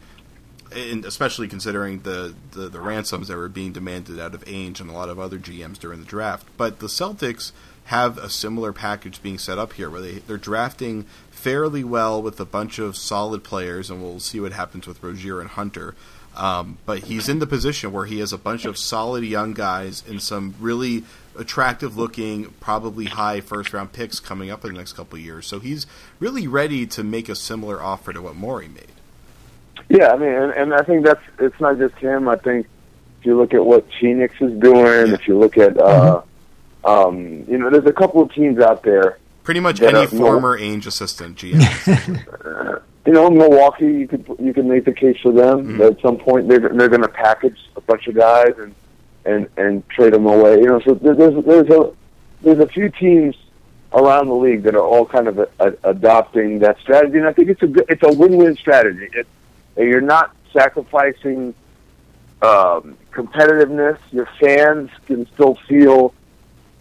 [0.72, 4.92] especially considering the, the, the ransoms that were being demanded out of Ainge and a
[4.92, 6.46] lot of other GMs during the draft.
[6.56, 7.52] But the Celtics
[7.84, 11.06] have a similar package being set up here, where they they're drafting
[11.40, 15.40] fairly well with a bunch of solid players, and we'll see what happens with Rozier
[15.40, 15.94] and Hunter.
[16.36, 20.04] Um, but he's in the position where he has a bunch of solid young guys
[20.08, 21.02] and some really
[21.36, 25.46] attractive looking, probably high first round picks coming up in the next couple of years.
[25.46, 25.86] So he's
[26.20, 28.92] really ready to make a similar offer to what Morey made.
[29.88, 32.28] Yeah, I mean, and, and I think that's it's not just him.
[32.28, 32.66] I think
[33.18, 35.14] if you look at what Phoenix is doing, yeah.
[35.14, 36.22] if you look at, uh,
[36.84, 36.86] mm-hmm.
[36.86, 39.18] um, you know, there's a couple of teams out there
[39.50, 42.82] Pretty much any former Ainge assistant GM.
[43.06, 45.66] you know, Milwaukee, you could you could make the case for them.
[45.66, 45.82] Mm-hmm.
[45.82, 48.72] At some point, they're they're going to package a bunch of guys and
[49.24, 50.60] and and trade them away.
[50.60, 51.92] You know, so there's there's a
[52.42, 53.34] there's a few teams
[53.92, 57.32] around the league that are all kind of a, a, adopting that strategy, and I
[57.32, 59.08] think it's a good, it's a win-win strategy.
[59.12, 59.26] It,
[59.76, 61.54] you're not sacrificing
[62.40, 63.98] um, competitiveness.
[64.12, 66.14] Your fans can still feel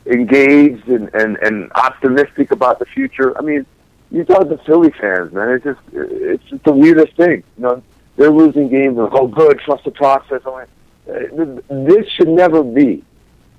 [0.05, 3.37] engaged and, and, and optimistic about the future.
[3.37, 3.65] I mean,
[4.11, 5.49] you talk to Philly fans, man.
[5.49, 7.43] It's just it's just the weirdest thing.
[7.57, 7.83] You know,
[8.15, 10.41] they're losing games and oh, good, trust the process.
[10.45, 10.69] I'm like,
[11.07, 13.03] uh, this should never be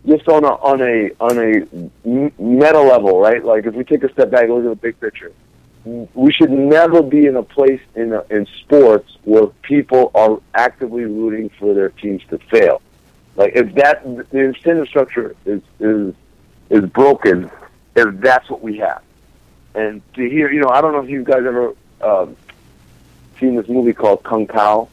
[0.06, 3.44] just on a on a on a meta level, right?
[3.44, 5.32] Like if we take a step back and look at the big picture,
[5.84, 11.04] we should never be in a place in a, in sports where people are actively
[11.04, 12.82] rooting for their teams to fail.
[13.36, 16.14] Like if that the incentive structure is is
[16.70, 17.50] is broken
[17.96, 19.02] if that's what we have.
[19.74, 22.36] And to hear, you know, I don't know if you guys ever um,
[23.38, 24.88] seen this movie called Kung Pow.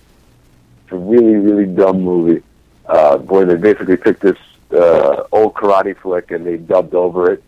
[0.84, 2.44] It's a really, really dumb movie.
[2.86, 4.38] Uh, boy, they basically took this
[4.72, 7.44] uh, old karate flick and they dubbed over it,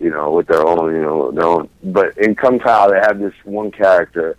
[0.00, 1.68] you know, with their own, you know, their own.
[1.82, 4.36] But in Kung Pow, they have this one character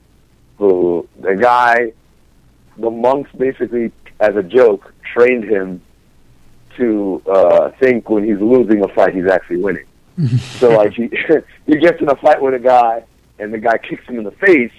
[0.58, 1.94] who the guy,
[2.78, 5.82] the monks basically, as a joke, trained him
[6.78, 9.86] to uh, think when he's losing a fight, he's actually winning.
[10.60, 11.10] so like he
[11.66, 13.04] he gets in a fight with a guy,
[13.40, 14.72] and the guy kicks him in the face,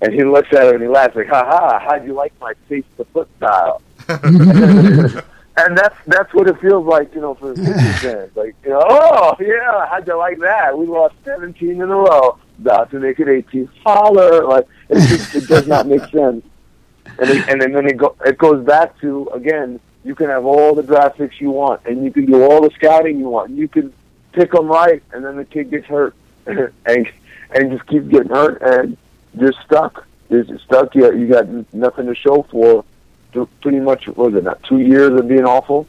[0.00, 1.78] and he looks at him and he laughs like, "Ha ha!
[1.80, 7.14] How'd you like my face to foot style?" and that's that's what it feels like,
[7.14, 8.36] you know, for the Sixers fans.
[8.36, 10.76] Like, you know, oh yeah, how'd you like that?
[10.78, 13.68] We lost seventeen in a row, about to make it eighteen.
[13.84, 14.44] Holler!
[14.44, 16.44] Like it just it does not make sense.
[17.18, 20.44] And it, and then, then it go it goes back to again You can have
[20.44, 23.50] all the draft picks you want, and you can do all the scouting you want.
[23.50, 23.92] You can
[24.30, 26.14] pick them right, and then the kid gets hurt,
[26.46, 27.10] and
[27.50, 28.96] and just keeps getting hurt, and
[29.34, 30.06] you're stuck.
[30.28, 30.94] You're stuck.
[30.94, 32.84] You you got nothing to show for.
[33.60, 34.44] Pretty much, was it?
[34.44, 35.86] Not two years of being awful.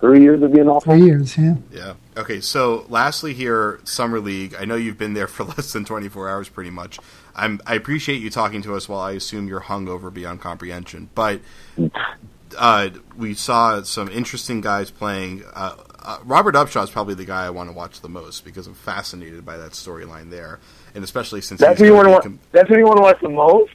[0.00, 0.92] Three years of being awful.
[0.92, 1.54] Three years, yeah.
[1.70, 1.94] Yeah.
[2.16, 2.40] Okay.
[2.40, 4.54] So, lastly, here, summer league.
[4.58, 6.98] I know you've been there for less than 24 hours, pretty much.
[7.36, 7.60] I'm.
[7.64, 11.40] I appreciate you talking to us while I assume you're hungover beyond comprehension, but.
[12.56, 15.44] Uh, we saw some interesting guys playing.
[15.52, 18.66] Uh, uh, Robert Upshaw is probably the guy I want to watch the most because
[18.66, 20.60] I'm fascinated by that storyline there,
[20.94, 22.22] and especially since that's who you want to watch.
[22.22, 23.72] Com- that's who you want to watch the most.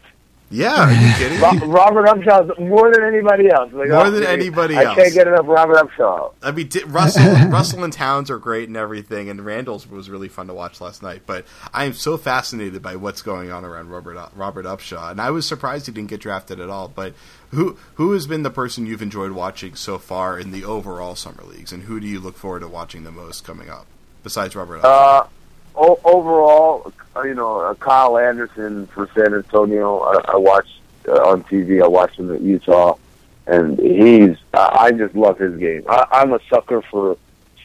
[0.51, 1.69] Yeah, are you kidding?
[1.69, 3.73] Robert Upshaw more than anybody else.
[3.73, 4.97] Like, more than anybody I else.
[4.97, 6.33] I can't get enough Robert Upshaw.
[6.43, 10.47] I mean, Russell, Russell and Towns are great and everything, and Randle's was really fun
[10.47, 11.23] to watch last night.
[11.25, 15.31] But I am so fascinated by what's going on around Robert Robert Upshaw, and I
[15.31, 16.89] was surprised he didn't get drafted at all.
[16.89, 17.15] But
[17.49, 21.43] who who has been the person you've enjoyed watching so far in the overall summer
[21.43, 23.87] leagues, and who do you look forward to watching the most coming up
[24.23, 25.21] besides Robert Upshaw?
[25.23, 25.27] Uh,
[25.75, 29.99] o- overall, uh, you know, uh, Kyle Anderson for San Antonio.
[29.99, 31.83] I, I watched uh, on TV.
[31.83, 32.95] I watched him at Utah,
[33.47, 34.37] and he's.
[34.53, 35.83] I just love his game.
[35.89, 37.17] I, I'm a sucker for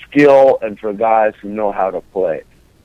[0.08, 2.42] skill and for guys who know how to play.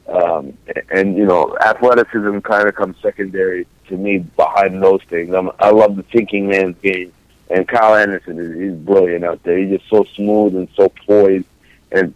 [0.07, 0.57] Um,
[0.89, 5.33] and you know, athleticism kind of comes secondary to me behind those things.
[5.33, 7.11] I'm, I love the thinking man's game,
[7.49, 9.57] and Kyle Anderson is he's brilliant out there.
[9.57, 11.47] He's just so smooth and so poised,
[11.91, 12.13] and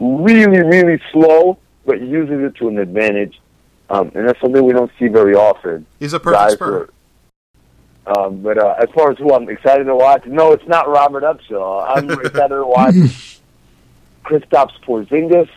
[0.00, 3.40] really, really slow, but uses it to an advantage.
[3.90, 5.86] Um, and that's something we don't see very often.
[5.98, 6.88] He's a perfect spur.
[8.06, 11.22] Um, but uh, as far as who I'm excited to watch, no, it's not Robert
[11.22, 11.96] Upshaw.
[11.96, 13.40] I'm excited to watch
[14.24, 15.48] Kristaps Porzingis.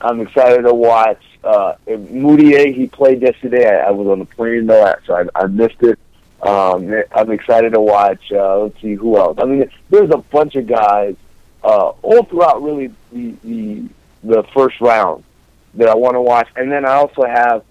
[0.00, 2.74] I'm excited to watch uh, Mudiay.
[2.74, 3.68] He played yesterday.
[3.68, 5.98] I, I was on the plane though, so I, I missed it.
[6.42, 8.30] Um, I'm excited to watch.
[8.30, 9.38] Uh, let's see who else.
[9.40, 11.16] I mean, there's a bunch of guys
[11.64, 13.84] uh, all throughout really the, the
[14.22, 15.24] the first round
[15.76, 17.64] that I want to watch, and then I also have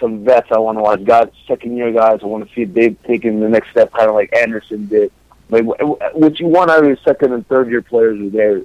[0.00, 1.04] some vets I want to watch.
[1.04, 4.08] Guys, second year guys, I want to see if they've taken the next step, kind
[4.08, 5.12] of like Anderson did.
[5.48, 8.62] Like what you want out of your second and third year players is there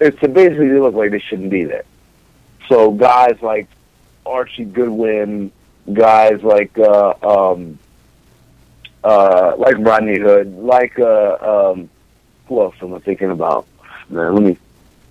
[0.00, 1.84] is to basically they look like they shouldn't be there.
[2.68, 3.68] So guys like
[4.26, 5.52] Archie Goodwin,
[5.92, 7.78] guys like uh, um,
[9.04, 11.88] uh, like Rodney Hood, like uh, um,
[12.48, 13.66] who else am I thinking about?
[14.08, 14.58] Man, let me.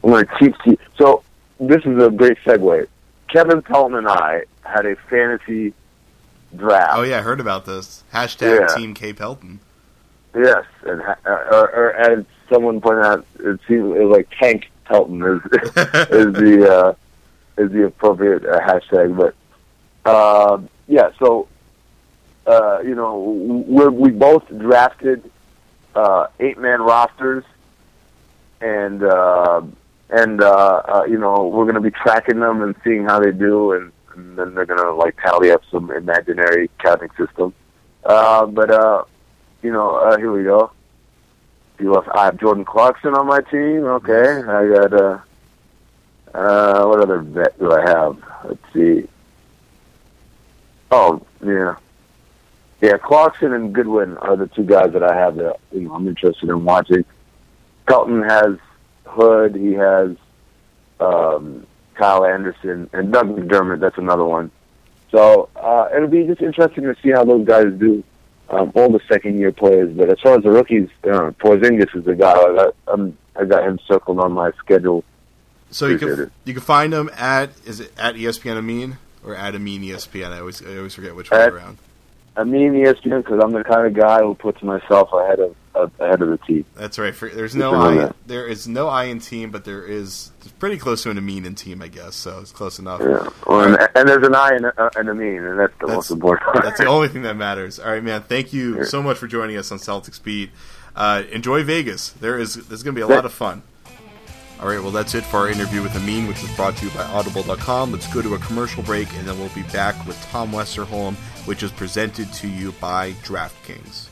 [0.03, 0.77] I'm to teach you.
[0.97, 1.23] So
[1.59, 2.87] this is a great segue.
[3.35, 5.73] Kevin Pelton and I had a fantasy
[6.55, 6.93] draft.
[6.95, 8.05] Oh yeah, I heard about this.
[8.13, 8.75] Hashtag yeah.
[8.77, 9.59] Team K Pelton.
[10.33, 14.71] Yes, and uh, or, or as someone pointed out, it seems it was like Tank
[14.85, 19.17] Pelton is is the uh, is the appropriate uh, hashtag.
[19.17, 19.35] But
[20.09, 21.49] uh, yeah, so
[22.47, 25.29] uh, you know we we both drafted
[25.93, 27.43] uh, eight man rosters,
[28.61, 29.61] and uh,
[30.09, 33.31] and uh, uh, you know we're going to be tracking them and seeing how they
[33.31, 37.53] do, and, and then they're going to like tally up some imaginary counting system.
[38.03, 39.03] Uh, but uh,
[39.61, 40.71] you know, uh, here we go.
[41.79, 42.07] You left.
[42.13, 43.85] I have Jordan Clarkson on my team.
[43.85, 44.93] Okay, I got.
[44.93, 45.19] Uh,
[46.35, 48.21] uh, what other vet do I have?
[48.43, 49.07] Let's see.
[50.91, 51.75] Oh, yeah.
[52.81, 56.07] Yeah, Clarkson and Goodwin are the two guys that I have that you know I'm
[56.07, 57.05] interested in watching.
[57.87, 58.57] Pelton has
[59.05, 59.55] Hood.
[59.55, 60.15] He has
[60.99, 61.65] um,
[61.95, 63.79] Kyle Anderson and Doug McDermott.
[63.79, 64.51] That's another one.
[65.11, 68.03] So uh, it'll be just interesting to see how those guys do.
[68.47, 72.05] Um, all the second year players, but as far as the rookies, uh, Porzingis is
[72.05, 72.31] the guy.
[72.31, 75.03] I got, um, I got him circled on my schedule
[75.75, 79.55] so you can you can find them at is it at ESPN Amin or at
[79.55, 80.31] Amin ESPN?
[80.31, 81.77] I always I always forget which way around.
[82.37, 86.29] Amin ESPN because I'm the kind of guy who puts myself ahead of ahead of
[86.29, 86.65] the team.
[86.75, 87.13] That's right.
[87.13, 91.03] For, there's no I, there is no I in team, but there is pretty close
[91.03, 92.15] to an Amin in team, I guess.
[92.15, 93.01] So it's close enough.
[93.01, 93.29] Yeah.
[93.47, 96.11] Well, and, and, there's an I in, uh, in Amin, and that's the that's, most
[96.11, 96.63] important.
[96.63, 97.79] that's the only thing that matters.
[97.79, 98.23] All right, man.
[98.23, 100.51] Thank you so much for joining us on Celtics Beat.
[100.95, 102.11] Uh, enjoy Vegas.
[102.11, 103.63] There is there's going to be a lot of fun.
[104.61, 106.91] All right, well, that's it for our interview with Amin, which was brought to you
[106.91, 107.91] by Audible.com.
[107.91, 111.61] Let's go to a commercial break, and then we'll be back with Tom Westerholm, which
[111.61, 114.07] is presented to you by DraftKings.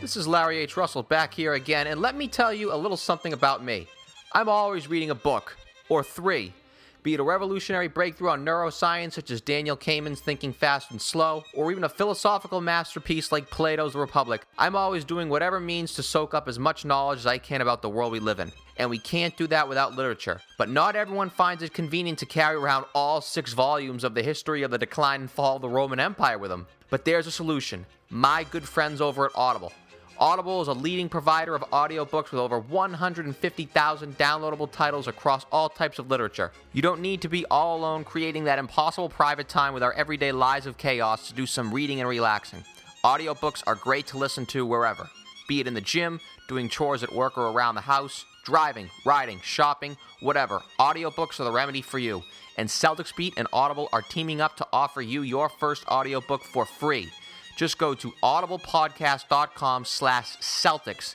[0.00, 0.78] This is Larry H.
[0.78, 3.86] Russell back here again, and let me tell you a little something about me.
[4.32, 5.56] I'm always reading a book,
[5.90, 6.54] or three
[7.02, 11.44] be it a revolutionary breakthrough on neuroscience such as Daniel Kahneman's Thinking Fast and Slow,
[11.54, 16.34] or even a philosophical masterpiece like Plato's Republic, I'm always doing whatever means to soak
[16.34, 18.52] up as much knowledge as I can about the world we live in.
[18.76, 20.40] And we can't do that without literature.
[20.58, 24.62] But not everyone finds it convenient to carry around all six volumes of the history
[24.62, 26.66] of the decline and fall of the Roman Empire with them.
[26.88, 27.86] But there's a solution.
[28.08, 29.72] My good friends over at Audible.
[30.20, 35.98] Audible is a leading provider of audiobooks with over 150,000 downloadable titles across all types
[35.98, 36.52] of literature.
[36.74, 40.30] You don't need to be all alone creating that impossible private time with our everyday
[40.30, 42.62] lives of chaos to do some reading and relaxing.
[43.02, 45.08] Audiobooks are great to listen to wherever,
[45.48, 49.40] be it in the gym, doing chores at work or around the house, driving, riding,
[49.42, 50.60] shopping, whatever.
[50.78, 52.22] Audiobooks are the remedy for you.
[52.58, 56.66] And Celtics Beat and Audible are teaming up to offer you your first audiobook for
[56.66, 57.08] free.
[57.56, 61.14] Just go to audiblepodcast.com slash Celtics.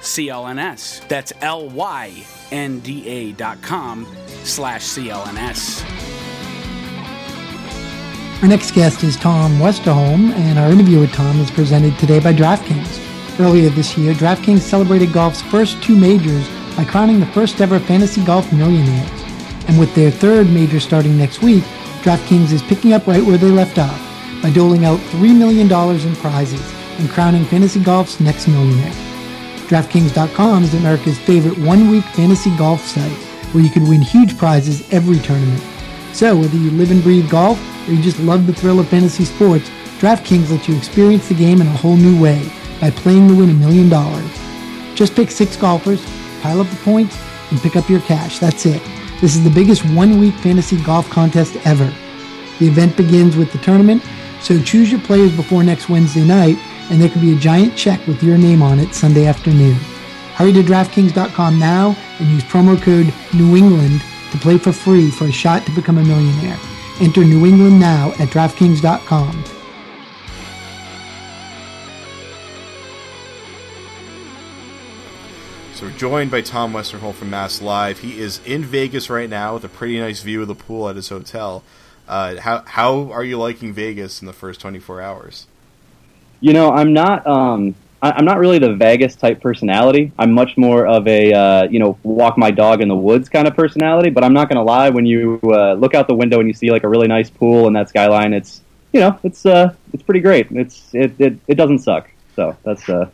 [0.00, 1.06] CLNS.
[1.08, 4.06] That's L-Y-N-D-A dot com
[4.44, 5.84] slash CLNS.
[8.42, 12.32] Our next guest is Tom Westerholm, and our interview with Tom is presented today by
[12.32, 13.38] DraftKings.
[13.38, 18.24] Earlier this year, DraftKings celebrated golf's first two majors by crowning the first ever fantasy
[18.24, 19.10] golf millionaires.
[19.68, 21.64] And with their third major starting next week,
[22.02, 24.00] DraftKings is picking up right where they left off
[24.42, 29.09] by doling out $3 million in prizes and crowning fantasy golf's next millionaire.
[29.70, 33.16] DraftKings.com is America's favorite one-week fantasy golf site
[33.52, 35.62] where you can win huge prizes every tournament.
[36.12, 37.56] So whether you live and breathe golf
[37.86, 41.60] or you just love the thrill of fantasy sports, DraftKings lets you experience the game
[41.60, 42.50] in a whole new way
[42.80, 44.28] by playing to win a million dollars.
[44.96, 46.04] Just pick six golfers,
[46.42, 47.16] pile up the points,
[47.52, 48.40] and pick up your cash.
[48.40, 48.82] That's it.
[49.20, 51.94] This is the biggest one-week fantasy golf contest ever.
[52.58, 54.02] The event begins with the tournament,
[54.40, 56.58] so choose your players before next Wednesday night,
[56.90, 59.74] and there could be a giant check with your name on it Sunday afternoon.
[60.34, 65.24] Hurry to DraftKings.com now and use promo code New England to play for free for
[65.26, 66.58] a shot to become a millionaire.
[67.00, 69.44] Enter New England now at DraftKings.com.
[75.74, 78.00] So we're joined by Tom Westerholm from Mass Live.
[78.00, 80.96] He is in Vegas right now with a pretty nice view of the pool at
[80.96, 81.62] his hotel.
[82.06, 85.46] Uh, how how are you liking Vegas in the first 24 hours?
[86.40, 87.26] You know, I'm not.
[87.26, 90.12] Um, I, I'm not really the Vegas type personality.
[90.18, 93.46] I'm much more of a uh, you know walk my dog in the woods kind
[93.46, 94.10] of personality.
[94.10, 94.90] But I'm not going to lie.
[94.90, 97.66] When you uh, look out the window and you see like a really nice pool
[97.66, 98.62] and that skyline, it's
[98.92, 100.48] you know it's uh it's pretty great.
[100.50, 102.10] It's it it, it doesn't suck.
[102.36, 103.10] So that's uh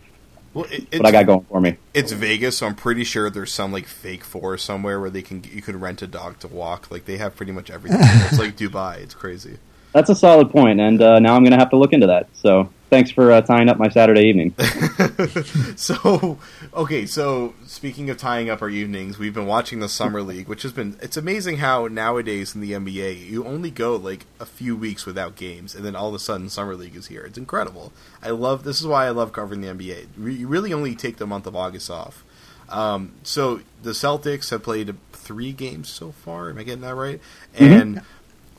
[0.55, 1.77] Well, it, what I got going for me.
[1.93, 5.43] it's Vegas, so I'm pretty sure there's some like fake forest somewhere where they can
[5.45, 6.91] you can rent a dog to walk.
[6.91, 7.99] Like they have pretty much everything.
[8.03, 8.99] it's like Dubai.
[8.99, 9.59] It's crazy.
[9.97, 12.29] That's a solid point, and uh, now I'm going to have to look into that.
[12.35, 14.55] So thanks for uh, tying up my Saturday evening.
[15.77, 16.39] So,
[16.75, 20.63] okay, so speaking of tying up our evenings, we've been watching the summer league, which
[20.63, 24.77] has been it's amazing how nowadays in the NBA you only go like a few
[24.77, 27.25] weeks without games and then all of a sudden summer league is here.
[27.25, 27.93] It's incredible.
[28.23, 30.09] I love this is why I love covering the NBA.
[30.17, 32.25] You really only take the month of August off.
[32.69, 36.51] Um, so the Celtics have played three games so far.
[36.51, 37.21] Am I getting that right?
[37.55, 38.03] And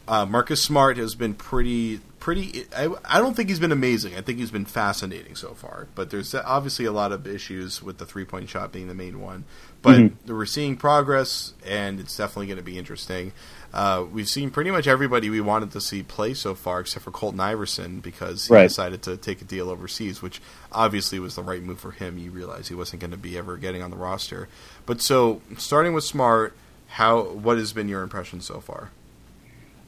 [0.08, 2.66] uh, Marcus Smart has been pretty, pretty.
[2.76, 4.16] I, I don't think he's been amazing.
[4.16, 5.88] I think he's been fascinating so far.
[5.95, 9.20] But there's obviously a lot of issues with the three point shot being the main
[9.20, 9.43] one.
[9.82, 13.32] But we're seeing progress, and it's definitely going to be interesting.
[13.74, 17.12] Uh, we've seen pretty much everybody we wanted to see play so far, except for
[17.12, 18.68] Colton Iverson, because he Right.
[18.68, 20.41] decided to take a deal overseas, which
[20.72, 22.18] obviously was the right move for him.
[22.18, 24.47] He realized he wasn't going to be ever getting on the roster.
[24.86, 26.53] But so, starting with Smart,
[26.88, 28.89] how what has been your impression so far?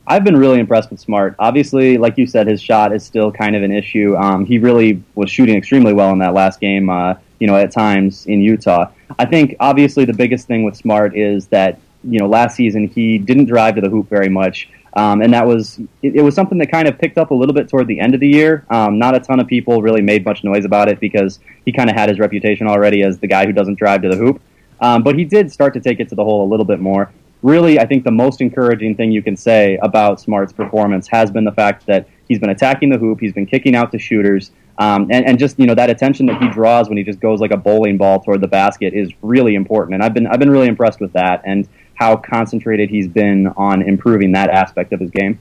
[0.08, 1.36] I've been really impressed with Smart.
[1.38, 4.16] Obviously, like you said, his shot is still kind of an issue.
[4.18, 6.90] Um, he really was shooting extremely well in that last game.
[6.90, 8.92] Uh, you know, at times in Utah.
[9.18, 13.18] I think obviously the biggest thing with Smart is that you know last season he
[13.18, 14.70] didn't drive to the hoop very much.
[14.94, 17.54] Um, and that was it, it was something that kind of picked up a little
[17.54, 18.66] bit toward the end of the year.
[18.70, 21.90] Um, not a ton of people really made much noise about it because he kind
[21.90, 24.42] of had his reputation already as the guy who doesn't drive to the hoop.
[24.82, 27.12] Um, but he did start to take it to the hole a little bit more.
[27.42, 31.46] Really, I think the most encouraging thing you can say about Smart's performance has been
[31.46, 35.08] the fact that he's been attacking the hoop, he's been kicking out to shooters, um,
[35.10, 37.52] and, and just you know that attention that he draws when he just goes like
[37.52, 39.96] a bowling ball toward the basket is really important.
[39.96, 43.82] And I've been I've been really impressed with that and how concentrated he's been on
[43.82, 45.40] improving that aspect of his game.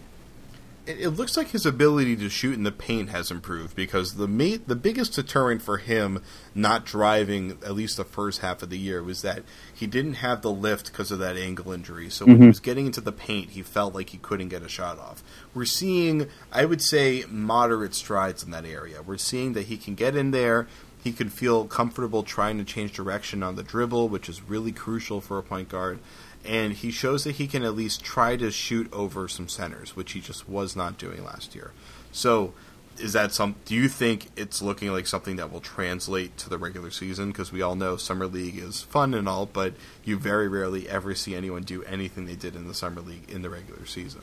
[0.88, 4.26] It, it looks like his ability to shoot in the paint has improved because the
[4.26, 6.22] ma- the biggest deterrent for him
[6.54, 10.42] not driving at least the first half of the year was that he didn't have
[10.42, 12.08] the lift because of that ankle injury.
[12.10, 12.48] So when he mm-hmm.
[12.48, 15.22] was getting into the paint, he felt like he couldn't get a shot off.
[15.54, 19.02] We're seeing, I would say, moderate strides in that area.
[19.02, 20.66] We're seeing that he can get in there.
[21.02, 25.20] He could feel comfortable trying to change direction on the dribble, which is really crucial
[25.20, 25.98] for a point guard.
[26.44, 30.12] And he shows that he can at least try to shoot over some centers, which
[30.12, 31.72] he just was not doing last year.
[32.12, 32.52] So,
[32.98, 33.54] is that some?
[33.64, 37.28] Do you think it's looking like something that will translate to the regular season?
[37.28, 39.74] Because we all know summer league is fun and all, but
[40.04, 43.42] you very rarely ever see anyone do anything they did in the summer league in
[43.42, 44.22] the regular season.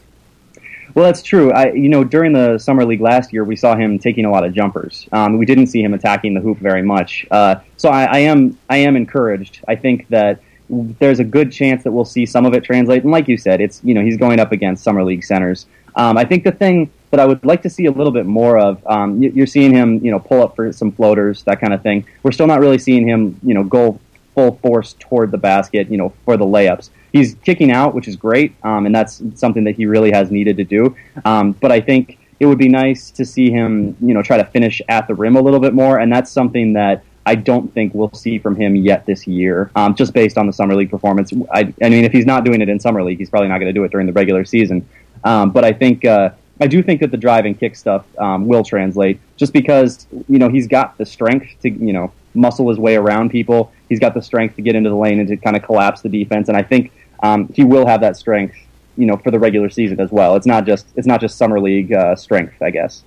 [0.93, 1.51] Well, that's true.
[1.51, 4.45] I, you know, during the summer league last year, we saw him taking a lot
[4.45, 5.07] of jumpers.
[5.11, 7.25] Um, we didn't see him attacking the hoop very much.
[7.31, 9.61] Uh, so I, I am, I am encouraged.
[9.67, 13.03] I think that there's a good chance that we'll see some of it translate.
[13.03, 15.67] And like you said, it's you know he's going up against summer league centers.
[15.95, 18.57] Um, I think the thing that I would like to see a little bit more
[18.57, 21.81] of, um, you're seeing him, you know, pull up for some floaters, that kind of
[21.81, 22.05] thing.
[22.23, 23.99] We're still not really seeing him, you know, go
[24.33, 26.89] full force toward the basket, you know, for the layups.
[27.11, 30.57] He's kicking out, which is great, um, and that's something that he really has needed
[30.57, 30.95] to do.
[31.23, 34.45] Um, but I think it would be nice to see him, you know, try to
[34.45, 37.93] finish at the rim a little bit more, and that's something that I don't think
[37.95, 41.33] we'll see from him yet this year, um, just based on the summer league performance.
[41.51, 43.69] I, I, mean, if he's not doing it in summer league, he's probably not going
[43.69, 44.87] to do it during the regular season.
[45.23, 46.31] Um, but I think uh,
[46.61, 50.37] I do think that the drive and kick stuff um, will translate, just because you
[50.37, 53.71] know he's got the strength to you know muscle his way around people.
[53.89, 56.09] He's got the strength to get into the lane and to kind of collapse the
[56.09, 58.55] defense, and I think um, he will have that strength,
[58.97, 60.35] you know, for the regular season as well.
[60.35, 63.03] It's not just it's not just summer league uh, strength, I guess.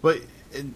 [0.00, 0.20] But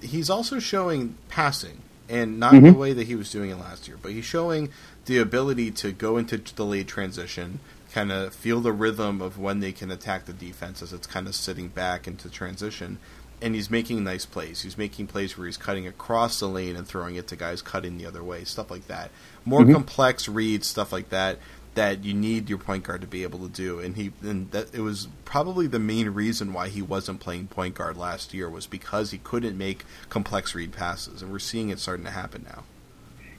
[0.00, 2.66] he's also showing passing, and not mm-hmm.
[2.66, 4.70] the way that he was doing it last year, but he's showing
[5.06, 7.60] the ability to go into the delayed transition,
[7.92, 11.26] kind of feel the rhythm of when they can attack the defense as it's kind
[11.26, 12.98] of sitting back into transition.
[13.42, 14.62] And he's making nice plays.
[14.62, 17.98] He's making plays where he's cutting across the lane and throwing it to guys cutting
[17.98, 19.10] the other way, stuff like that.
[19.44, 19.72] More mm-hmm.
[19.72, 21.38] complex reads, stuff like that
[21.74, 23.80] that you need your point guard to be able to do.
[23.80, 27.74] And he and that it was probably the main reason why he wasn't playing point
[27.74, 31.78] guard last year was because he couldn't make complex read passes, and we're seeing it
[31.78, 32.64] starting to happen now.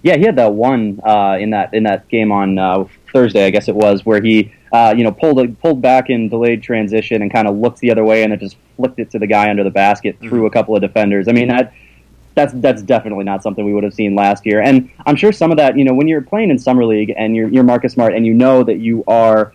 [0.01, 3.49] Yeah, he had that one uh, in that in that game on uh, Thursday, I
[3.51, 7.31] guess it was, where he uh, you know pulled pulled back in delayed transition and
[7.31, 9.63] kind of looked the other way and then just flicked it to the guy under
[9.63, 10.47] the basket through mm-hmm.
[10.47, 11.27] a couple of defenders.
[11.27, 11.73] I mean that
[12.35, 14.59] that's that's definitely not something we would have seen last year.
[14.61, 17.35] And I'm sure some of that, you know, when you're playing in summer league and
[17.35, 19.53] you're you're Marcus Smart and you know that you are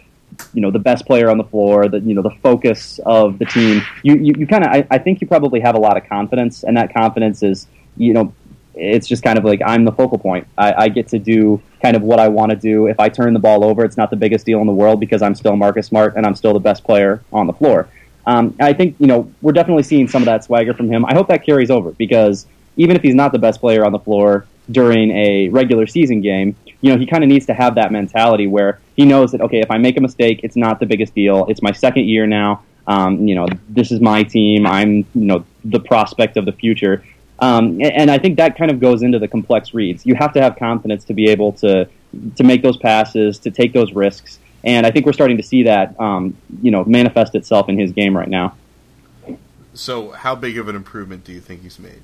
[0.55, 3.45] you know the best player on the floor, the you know the focus of the
[3.47, 3.83] team.
[4.03, 6.63] You you, you kind of I, I think you probably have a lot of confidence,
[6.63, 7.67] and that confidence is
[7.97, 8.33] you know
[8.79, 10.47] it's just kind of like I'm the focal point.
[10.57, 12.87] I, I get to do kind of what I want to do.
[12.87, 15.23] If I turn the ball over, it's not the biggest deal in the world because
[15.23, 17.89] I'm still Marcus Smart and I'm still the best player on the floor.
[18.27, 21.05] Um, I think you know we're definitely seeing some of that swagger from him.
[21.07, 23.99] I hope that carries over because even if he's not the best player on the
[23.99, 27.91] floor during a regular season game, you know he kind of needs to have that
[27.91, 31.15] mentality where he knows that okay, if I make a mistake, it's not the biggest
[31.15, 31.47] deal.
[31.49, 32.63] It's my second year now.
[32.87, 34.67] Um, you know, this is my team.
[34.67, 37.03] I'm you know the prospect of the future.
[37.41, 40.05] Um, and I think that kind of goes into the complex reads.
[40.05, 41.89] You have to have confidence to be able to
[42.37, 45.65] to make those passes, to take those risks, and I think we're starting to see
[45.65, 48.57] that um, you know manifest itself in his game right now.
[49.75, 52.03] So, how big of an improvement do you think he's made?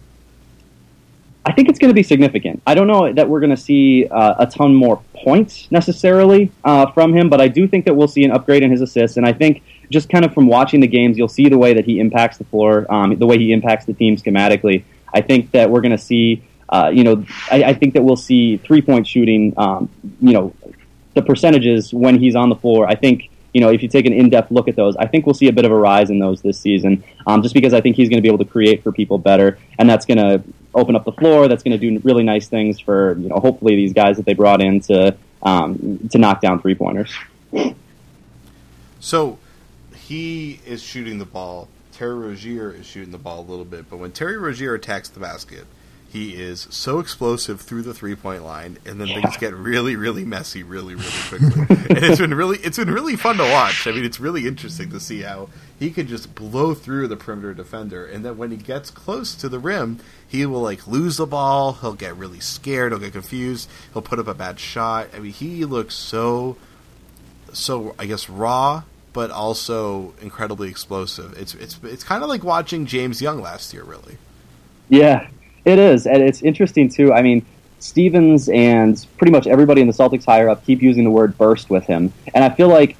[1.46, 2.62] I think it's going to be significant.
[2.66, 6.90] I don't know that we're going to see uh, a ton more points necessarily uh,
[6.92, 9.18] from him, but I do think that we'll see an upgrade in his assists.
[9.18, 11.84] And I think just kind of from watching the games, you'll see the way that
[11.84, 14.84] he impacts the floor, um, the way he impacts the team schematically.
[15.14, 18.16] I think that we're going to see, uh, you know, I, I, think that we'll
[18.16, 19.88] see three point shooting, um,
[20.20, 20.54] you know,
[21.14, 22.88] the percentages when he's on the floor.
[22.88, 25.26] I think, you know, if you take an in depth look at those, I think
[25.26, 27.80] we'll see a bit of a rise in those this season, um, just because I
[27.80, 30.42] think he's going to be able to create for people better, and that's going to
[30.74, 31.46] open up the floor.
[31.46, 34.34] That's going to do really nice things for, you know, hopefully these guys that they
[34.34, 37.14] brought in to um, to knock down three pointers.
[38.98, 39.38] So
[39.94, 43.98] he is shooting the ball Terry Rozier is shooting the ball a little bit, but
[43.98, 45.64] when Terry Rozier attacks the basket,
[46.08, 49.20] he is so explosive through the three point line, and then yeah.
[49.20, 51.62] things get really, really messy, really, really quickly.
[51.90, 53.86] and it's been really, it's been really fun to watch.
[53.86, 57.54] I mean, it's really interesting to see how he can just blow through the perimeter
[57.54, 61.26] defender, and then when he gets close to the rim, he will like lose the
[61.26, 61.74] ball.
[61.74, 62.90] He'll get really scared.
[62.90, 63.68] He'll get confused.
[63.92, 65.08] He'll put up a bad shot.
[65.14, 66.56] I mean, he looks so,
[67.52, 68.82] so I guess raw
[69.14, 71.32] but also incredibly explosive.
[71.38, 74.18] It's it's it's kind of like watching James Young last year, really.
[74.90, 75.28] Yeah,
[75.64, 77.14] it is, and it's interesting too.
[77.14, 77.46] I mean,
[77.78, 81.70] Stevens and pretty much everybody in the Celtics higher up keep using the word burst
[81.70, 82.96] with him, and I feel like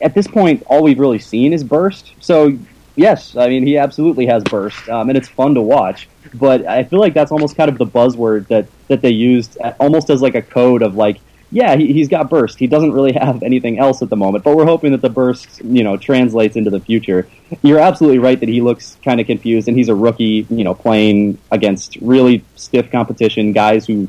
[0.00, 2.12] at this point, all we've really seen is burst.
[2.20, 2.56] So
[2.94, 6.08] yes, I mean he absolutely has burst, um, and it's fun to watch.
[6.32, 10.10] But I feel like that's almost kind of the buzzword that that they used almost
[10.10, 11.18] as like a code of like
[11.56, 12.58] yeah, he, he's got burst.
[12.58, 15.64] He doesn't really have anything else at the moment, but we're hoping that the burst,
[15.64, 17.26] you know, translates into the future.
[17.62, 20.74] You're absolutely right that he looks kind of confused, and he's a rookie, you know,
[20.74, 24.06] playing against really stiff competition, guys who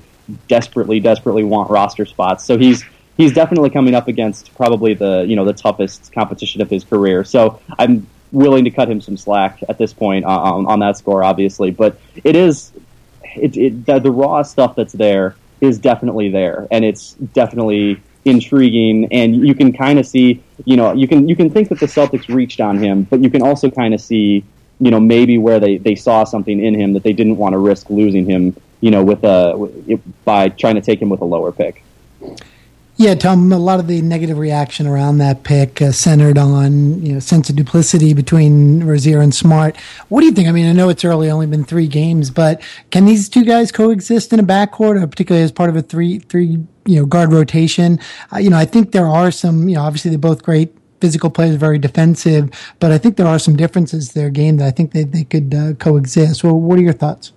[0.49, 2.43] desperately, desperately want roster spots.
[2.43, 2.83] So he's
[3.15, 7.23] he's definitely coming up against probably the you know the toughest competition of his career.
[7.23, 11.23] So I'm willing to cut him some slack at this point on, on that score,
[11.23, 11.71] obviously.
[11.71, 12.73] But it is
[13.23, 19.07] it, it the, the raw stuff that's there is definitely there, and it's definitely intriguing.
[19.11, 21.85] And you can kind of see, you know, you can you can think that the
[21.85, 24.43] Celtics reached on him, but you can also kind of see,
[24.79, 27.57] you know, maybe where they, they saw something in him that they didn't want to
[27.57, 31.51] risk losing him, you know, with a by trying to take him with a lower
[31.51, 31.83] pick.
[32.99, 33.51] Yeah, Tom.
[33.53, 37.47] A lot of the negative reaction around that pick uh, centered on you know sense
[37.47, 39.77] of duplicity between Rozier and Smart.
[40.09, 40.47] What do you think?
[40.47, 43.71] I mean, I know it's early, only been three games, but can these two guys
[43.71, 47.31] coexist in a backcourt, or particularly as part of a three three you know guard
[47.31, 47.99] rotation?
[48.33, 49.69] Uh, you know, I think there are some.
[49.69, 53.37] You know, obviously they're both great physical players, very defensive, but I think there are
[53.37, 56.43] some differences to their game that I think they they could uh, coexist.
[56.43, 57.31] Well, what are your thoughts?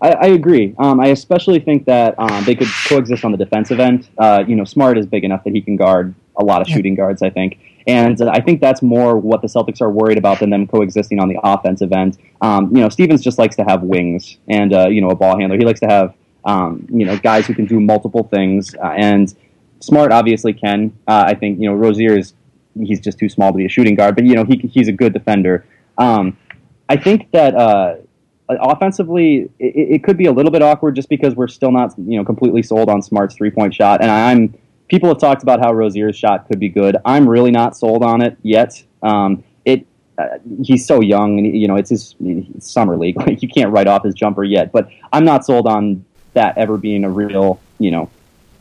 [0.00, 0.74] I, I agree.
[0.78, 4.08] Um, I especially think that um, they could coexist on the defensive end.
[4.18, 6.94] Uh, you know, Smart is big enough that he can guard a lot of shooting
[6.94, 7.22] guards.
[7.22, 10.50] I think, and uh, I think that's more what the Celtics are worried about than
[10.50, 12.18] them coexisting on the offensive end.
[12.40, 15.38] Um, you know, Stevens just likes to have wings and uh, you know a ball
[15.38, 15.58] handler.
[15.58, 16.14] He likes to have
[16.44, 19.34] um, you know guys who can do multiple things, uh, and
[19.80, 20.96] Smart obviously can.
[21.06, 22.34] Uh, I think you know Rozier is
[22.80, 24.92] he's just too small to be a shooting guard, but you know he he's a
[24.92, 25.66] good defender.
[25.98, 26.36] Um,
[26.88, 27.96] I think that uh,
[28.48, 32.18] offensively, it, it, could be a little bit awkward just because we're still not, you
[32.18, 34.02] know, completely sold on Smart's three point shot.
[34.02, 34.54] And I'm
[34.88, 36.96] people have talked about how Rozier's shot could be good.
[37.04, 38.82] I'm really not sold on it yet.
[39.02, 39.86] Um, it
[40.18, 42.14] uh, he's so young, and you know, it's his
[42.60, 43.16] summer league.
[43.26, 44.72] Like you can't write off his jumper yet.
[44.72, 48.10] But I'm not sold on that ever being a real, you know,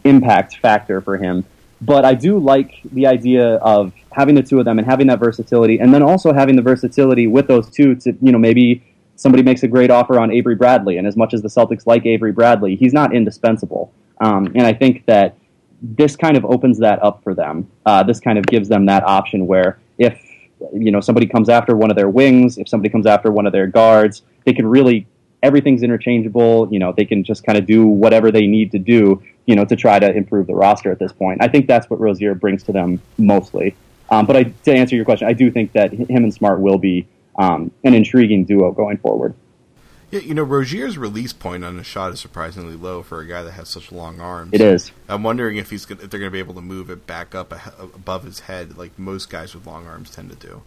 [0.03, 1.45] impact factor for him.
[1.81, 5.19] But I do like the idea of having the two of them and having that
[5.19, 8.83] versatility, and then also having the versatility with those two to, you know, maybe
[9.15, 12.05] somebody makes a great offer on Avery Bradley, and as much as the Celtics like
[12.05, 13.93] Avery Bradley, he's not indispensable.
[14.21, 15.37] Um, and I think that
[15.81, 17.69] this kind of opens that up for them.
[17.85, 20.19] Uh, this kind of gives them that option where if
[20.71, 23.51] you know somebody comes after one of their wings, if somebody comes after one of
[23.51, 25.05] their guards, they can really
[25.41, 26.69] everything's interchangeable.
[26.71, 29.21] You know, they can just kind of do whatever they need to do.
[29.45, 31.43] You know, to try to improve the roster at this point.
[31.43, 33.75] I think that's what Rozier brings to them mostly.
[34.09, 36.77] Um, but I, to answer your question, I do think that him and Smart will
[36.77, 37.07] be
[37.37, 39.33] um, an intriguing duo going forward.
[40.13, 43.41] Yeah, you know, Rozier's release point on a shot is surprisingly low for a guy
[43.41, 44.51] that has such long arms.
[44.53, 44.91] It is.
[45.09, 47.51] I'm wondering if he's if they're going to be able to move it back up
[47.81, 50.61] above his head, like most guys with long arms tend to do.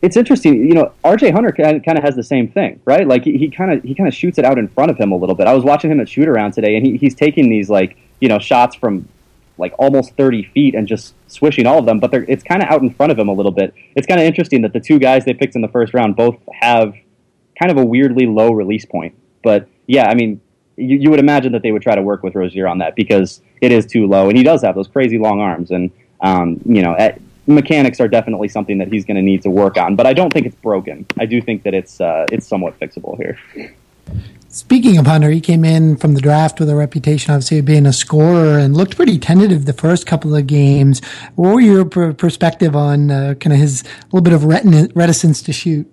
[0.00, 0.92] It's interesting, you know.
[1.04, 1.32] R.J.
[1.32, 3.06] Hunter kind of has the same thing, right?
[3.06, 5.16] Like he kind of he kind of shoots it out in front of him a
[5.16, 5.46] little bit.
[5.46, 8.28] I was watching him at shoot around today, and he, he's taking these like you
[8.28, 9.06] know shots from
[9.58, 12.82] like almost 30 feet and just swishing all of them, but it's kind of out
[12.82, 13.74] in front of him a little bit.
[13.96, 16.36] It's kind of interesting that the two guys they picked in the first round both
[16.52, 16.94] have
[17.58, 19.14] kind of a weirdly low release point.
[19.42, 20.40] But yeah, I mean,
[20.76, 23.42] you, you would imagine that they would try to work with Rozier on that because
[23.60, 25.90] it is too low, and he does have those crazy long arms, and
[26.20, 29.76] um, you know, at, mechanics are definitely something that he's going to need to work
[29.76, 29.96] on.
[29.96, 31.06] But I don't think it's broken.
[31.18, 33.38] I do think that it's uh, it's somewhat fixable here.
[34.50, 37.84] Speaking of Hunter, he came in from the draft with a reputation, obviously, of being
[37.84, 41.04] a scorer and looked pretty tentative the first couple of games.
[41.34, 45.86] What were your perspective on uh, kind of his little bit of reticence to shoot?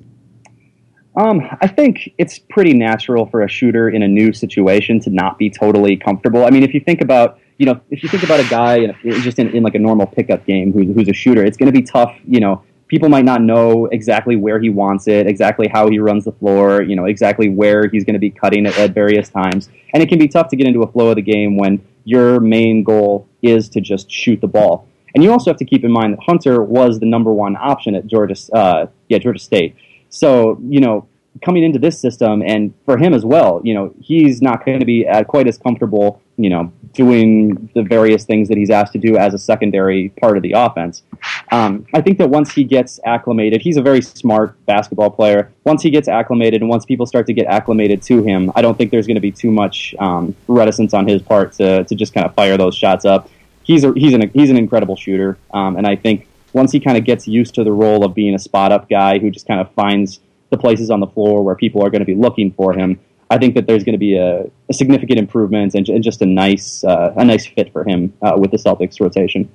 [1.17, 5.37] Um, I think it's pretty natural for a shooter in a new situation to not
[5.37, 6.45] be totally comfortable.
[6.45, 8.89] I mean, if you think about, you know, if you think about a guy in
[8.89, 11.71] a, just in, in like a normal pickup game who, who's a shooter, it's going
[11.71, 15.67] to be tough, you know, people might not know exactly where he wants it, exactly
[15.67, 18.77] how he runs the floor, you know, exactly where he's going to be cutting it
[18.77, 19.69] at various times.
[19.93, 22.39] And it can be tough to get into a flow of the game when your
[22.39, 24.87] main goal is to just shoot the ball.
[25.13, 27.95] And you also have to keep in mind that Hunter was the number one option
[27.95, 29.75] at Georgia, uh, yeah, Georgia State.
[30.09, 31.07] So, you know,
[31.43, 34.85] coming into this system, and for him as well, you know, he's not going to
[34.85, 38.99] be at quite as comfortable, you know, doing the various things that he's asked to
[38.99, 41.03] do as a secondary part of the offense.
[41.51, 45.51] Um, I think that once he gets acclimated, he's a very smart basketball player.
[45.65, 48.77] Once he gets acclimated, and once people start to get acclimated to him, I don't
[48.77, 52.13] think there's going to be too much um, reticence on his part to, to just
[52.13, 53.29] kind of fire those shots up.
[53.63, 56.97] He's a, he's an he's an incredible shooter, um, and I think once he kind
[56.97, 59.59] of gets used to the role of being a spot up guy who just kind
[59.59, 60.21] of finds
[60.51, 63.37] the places on the floor where people are going to be looking for him, I
[63.37, 66.83] think that there's going to be a, a significant improvement and, and, just a nice
[66.83, 69.49] uh, a nice fit for him uh, with the Celtics rotation.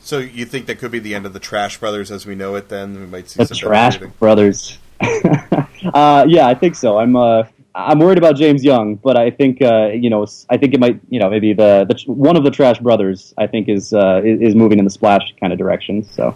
[0.00, 2.54] So you think that could be the end of the Trash Brothers as we know
[2.54, 2.68] it?
[2.68, 4.78] Then we might see the Trash Brothers.
[5.00, 6.98] uh, yeah, I think so.
[6.98, 7.16] I'm.
[7.16, 7.44] Uh,
[7.76, 10.98] I'm worried about James Young, but I think uh, you know I think it might
[11.10, 14.54] you know maybe the, the one of the Trash brothers I think is uh, is
[14.54, 16.02] moving in the splash kind of direction.
[16.02, 16.34] So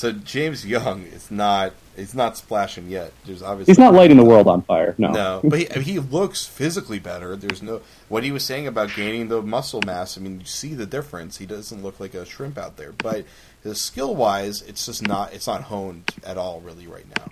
[0.00, 3.12] so James Young is not he's not splashing yet.
[3.26, 4.94] There's obviously he's not lighting the world on fire.
[4.96, 7.36] No, no, but he, he looks physically better.
[7.36, 10.16] There's no what he was saying about gaining the muscle mass.
[10.16, 11.36] I mean, you see the difference.
[11.36, 13.26] He doesn't look like a shrimp out there, but
[13.62, 17.26] his skill wise, it's just not it's not honed at all really right now.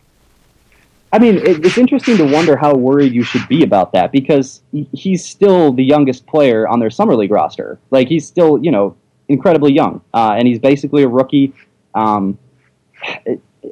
[1.10, 4.60] I mean, it, it's interesting to wonder how worried you should be about that because
[4.92, 7.78] he's still the youngest player on their summer league roster.
[7.90, 8.94] Like he's still, you know,
[9.26, 11.54] incredibly young, uh, and he's basically a rookie.
[11.94, 12.38] Um,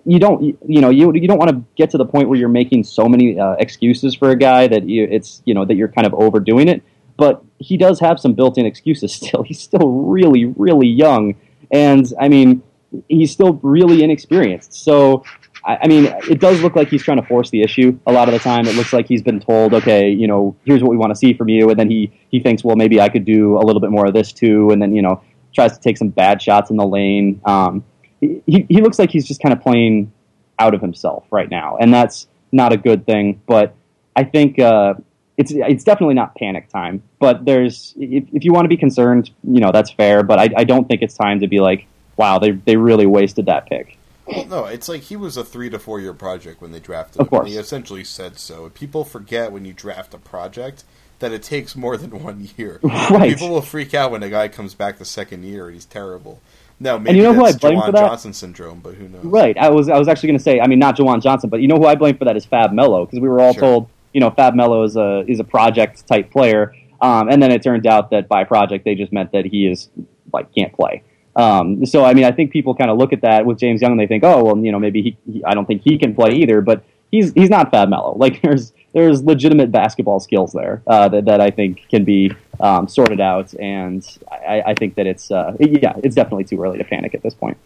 [0.05, 2.49] you don't, you know, you you don't want to get to the point where you're
[2.49, 5.89] making so many uh, excuses for a guy that you, it's, you know, that you're
[5.89, 6.83] kind of overdoing it.
[7.16, 9.43] But he does have some built-in excuses still.
[9.43, 11.35] He's still really, really young,
[11.70, 12.62] and I mean,
[13.09, 14.74] he's still really inexperienced.
[14.74, 15.24] So
[15.66, 18.35] I, mean, it does look like he's trying to force the issue a lot of
[18.35, 18.66] the time.
[18.66, 21.35] It looks like he's been told, okay, you know, here's what we want to see
[21.35, 23.91] from you, and then he he thinks, well, maybe I could do a little bit
[23.91, 25.22] more of this too, and then you know,
[25.53, 27.41] tries to take some bad shots in the lane.
[27.45, 27.85] Um,
[28.21, 30.12] he he looks like he's just kind of playing
[30.59, 33.41] out of himself right now, and that's not a good thing.
[33.47, 33.75] But
[34.14, 34.59] I think.
[34.59, 34.95] Uh,
[35.37, 39.31] it's it's definitely not panic time, but there's if, if you want to be concerned,
[39.45, 40.23] you know that's fair.
[40.23, 41.87] But I, I don't think it's time to be like,
[42.17, 43.99] wow, they they really wasted that pick.
[44.27, 47.21] Well, no, it's like he was a three to four year project when they drafted
[47.21, 47.31] of him.
[47.31, 47.49] Course.
[47.49, 48.69] he essentially said so.
[48.71, 50.85] People forget when you draft a project
[51.19, 52.81] that it takes more than one year.
[52.83, 53.35] Right.
[53.35, 56.41] People will freak out when a guy comes back the second year and he's terrible.
[56.79, 58.09] No, maybe and you know who I blame for that?
[58.09, 59.24] Johnson syndrome, but who knows?
[59.24, 59.57] Right.
[59.57, 61.68] I was I was actually going to say, I mean, not JaJuan Johnson, but you
[61.68, 63.61] know who I blame for that is Fab Melo because we were all sure.
[63.61, 67.51] told, you know, Fab Melo is a is a project type player, um, and then
[67.51, 69.89] it turned out that by project they just meant that he is
[70.33, 71.03] like can't play.
[71.35, 73.93] Um, so I mean, I think people kind of look at that with James Young
[73.93, 76.14] and they think, oh, well, you know, maybe he, he I don't think he can
[76.14, 78.16] play either, but he's he's not Fab Melo.
[78.16, 82.89] Like there's there's legitimate basketball skills there uh, that that I think can be um,
[82.89, 86.85] sorted out, and I, I think that it's uh, yeah, it's definitely too early to
[86.85, 87.57] panic at this point.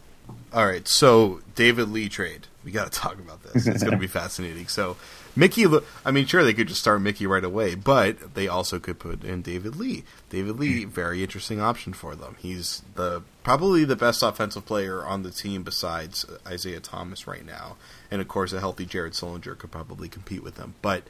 [0.53, 2.49] All right, so David Lee trade.
[2.64, 3.66] We got to talk about this.
[3.66, 4.66] It's going to be fascinating.
[4.66, 4.97] So
[5.36, 5.64] Mickey,
[6.05, 9.22] I mean, sure, they could just start Mickey right away, but they also could put
[9.22, 10.05] in David Lee.
[10.28, 10.91] David Lee, hmm.
[10.91, 12.36] very interesting option for them.
[12.38, 17.76] He's the probably the best offensive player on the team besides Isaiah Thomas right now,
[18.11, 20.74] and of course, a healthy Jared Sullinger could probably compete with them.
[20.82, 21.05] But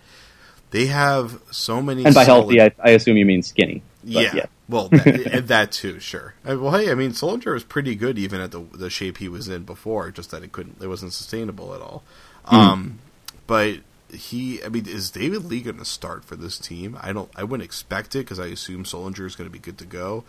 [0.71, 2.05] they have so many.
[2.05, 2.55] And by solid...
[2.57, 3.83] healthy, I, I, assume you mean skinny.
[4.03, 6.35] Yeah, yeah, well, that, that, too, sure.
[6.49, 9.29] Uh, well, hey, I mean, Sullinger was pretty good even at the the shape he
[9.29, 12.03] was in before, just that it couldn't, it wasn't sustainable at all.
[12.47, 12.55] Mm.
[12.55, 12.99] Um,
[13.47, 13.81] but
[14.13, 16.97] he, I mean, is David Lee going to start for this team?
[17.01, 19.79] I don't, I wouldn't expect it because I assume Sullinger is going to be good
[19.79, 20.25] to go,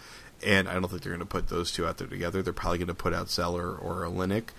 [0.46, 2.42] and I don't think they're going to put those two out there together.
[2.42, 4.50] They're probably going to put out Zeller or a Olynyk,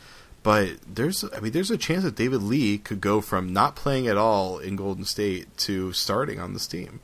[0.42, 4.06] but there's, I mean, there's a chance that David Lee could go from not playing
[4.06, 7.00] at all in Golden State to starting on this team.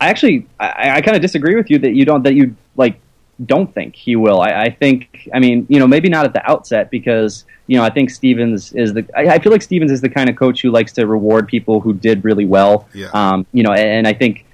[0.00, 3.00] I actually, I, I kind of disagree with you that you don't that you like
[3.44, 4.40] don't think he will.
[4.40, 7.84] I, I, think, I mean, you know, maybe not at the outset because, you know,
[7.84, 10.62] I think Stevens is the, I, I, feel like Stevens is the kind of coach
[10.62, 12.88] who likes to reward people who did really well.
[12.94, 13.08] Yeah.
[13.12, 14.46] Um, you know, and, and I think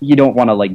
[0.00, 0.72] you don't want to like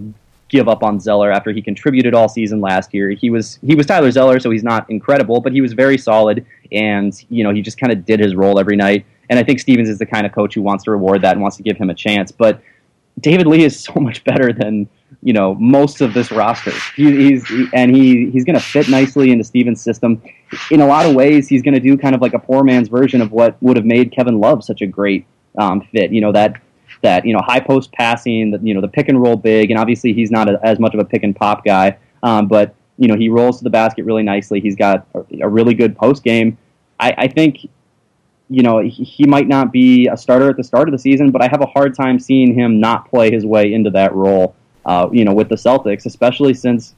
[0.49, 3.11] give up on Zeller after he contributed all season last year.
[3.11, 6.45] He was, he was Tyler Zeller, so he's not incredible, but he was very solid
[6.71, 9.05] and, you know, he just kind of did his role every night.
[9.29, 11.41] And I think Stevens is the kind of coach who wants to reward that and
[11.41, 12.31] wants to give him a chance.
[12.31, 12.61] But
[13.19, 14.89] David Lee is so much better than,
[15.21, 16.71] you know most of this roster.
[16.95, 20.21] He, he's he, and he he's going to fit nicely into Stevens' system.
[20.71, 22.87] In a lot of ways, he's going to do kind of like a poor man's
[22.87, 25.25] version of what would have made Kevin Love such a great
[25.57, 26.11] um, fit.
[26.11, 26.61] You know that
[27.01, 29.79] that you know high post passing, the, you know the pick and roll big, and
[29.79, 33.07] obviously he's not a, as much of a pick and pop guy, um, but you
[33.07, 34.59] know he rolls to the basket really nicely.
[34.59, 35.07] He's got
[35.41, 36.57] a, really good post game.
[36.99, 37.69] I, I think
[38.51, 41.29] you know, he, he, might not be a starter at the start of the season,
[41.29, 44.55] but I have a hard time seeing him not play his way into that role
[44.89, 46.95] uh, you know, with the Celtics, especially since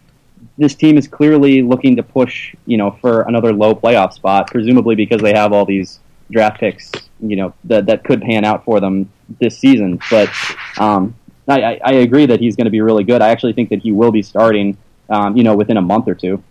[0.58, 4.96] this team is clearly looking to push, you know, for another low playoff spot, presumably
[4.96, 6.00] because they have all these
[6.32, 10.00] draft picks, you know, that that could pan out for them this season.
[10.10, 10.30] But
[10.78, 11.16] um,
[11.48, 13.22] I, I, agree that he's going to be really good.
[13.22, 14.78] I actually think that he will be starting,
[15.10, 16.44] um, you know, within a month or two.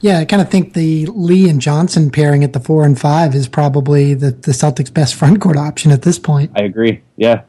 [0.00, 3.34] Yeah, I kind of think the Lee and Johnson pairing at the four and five
[3.34, 6.50] is probably the, the Celtics' best front court option at this point.
[6.54, 7.02] I agree.
[7.16, 7.42] Yeah,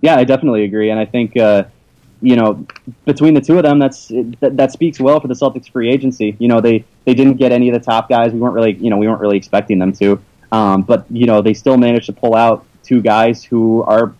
[0.00, 1.36] yeah, I definitely agree, and I think.
[1.36, 1.64] Uh,
[2.20, 2.66] you know,
[3.04, 4.08] between the two of them, that's
[4.40, 6.36] that, that, speaks well for the Celtics free agency.
[6.40, 8.32] You know, they they didn't get any of the top guys.
[8.32, 10.20] We weren't really, you know, we weren't really expecting them to.
[10.50, 14.14] Um, but you know, they still managed to pull out two guys who are,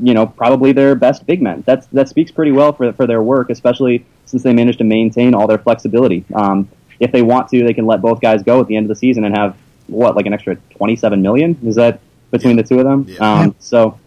[0.00, 1.62] you know, probably their best big men.
[1.66, 5.34] That's that speaks pretty well for for their work, especially since they managed to maintain
[5.34, 6.24] all their flexibility.
[6.34, 6.68] Um,
[7.00, 8.96] if they want to, they can let both guys go at the end of the
[8.96, 9.56] season and have
[9.86, 11.58] what, like an extra twenty seven million?
[11.64, 12.00] Is that
[12.30, 12.62] between yeah.
[12.62, 13.06] the two of them?
[13.08, 13.18] Yeah.
[13.18, 13.98] Um, so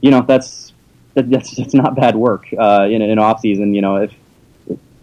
[0.00, 0.72] you know that's
[1.14, 3.74] that's that's not bad work uh, in an off season.
[3.74, 4.12] You know if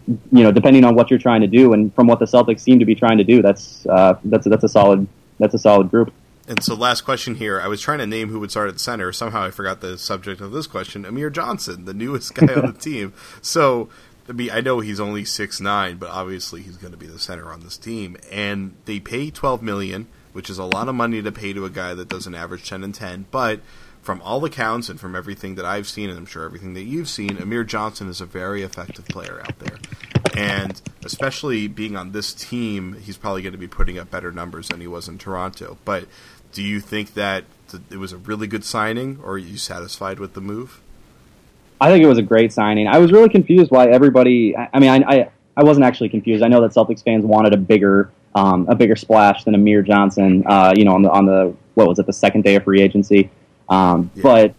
[0.06, 2.78] you know depending on what you're trying to do and from what the Celtics seem
[2.78, 5.06] to be trying to do, that's uh, that's that's a solid
[5.38, 6.12] that's a solid group.
[6.46, 7.60] And so, last question here.
[7.60, 9.12] I was trying to name who would start at center.
[9.12, 11.06] Somehow, I forgot the subject of this question.
[11.06, 13.14] Amir Johnson, the newest guy on the team.
[13.40, 13.88] So,
[14.28, 17.18] I mean, I know he's only six nine, but obviously he's going to be the
[17.18, 18.18] center on this team.
[18.30, 21.70] And they pay twelve million, which is a lot of money to pay to a
[21.70, 23.24] guy that doesn't average ten and ten.
[23.30, 23.60] But
[24.02, 27.08] from all accounts and from everything that I've seen, and I'm sure everything that you've
[27.08, 29.78] seen, Amir Johnson is a very effective player out there.
[30.36, 34.68] And especially being on this team, he's probably going to be putting up better numbers
[34.68, 35.78] than he was in Toronto.
[35.84, 36.06] But
[36.52, 37.44] do you think that
[37.90, 40.80] it was a really good signing, or are you satisfied with the move?
[41.80, 42.86] I think it was a great signing.
[42.86, 44.56] I was really confused why everybody.
[44.56, 46.42] I mean, I, I, I wasn't actually confused.
[46.42, 50.44] I know that Celtics fans wanted a bigger um, a bigger splash than Amir Johnson.
[50.46, 52.80] Uh, you know, on the on the what was it the second day of free
[52.80, 53.30] agency.
[53.68, 54.22] Um, yeah.
[54.22, 54.54] But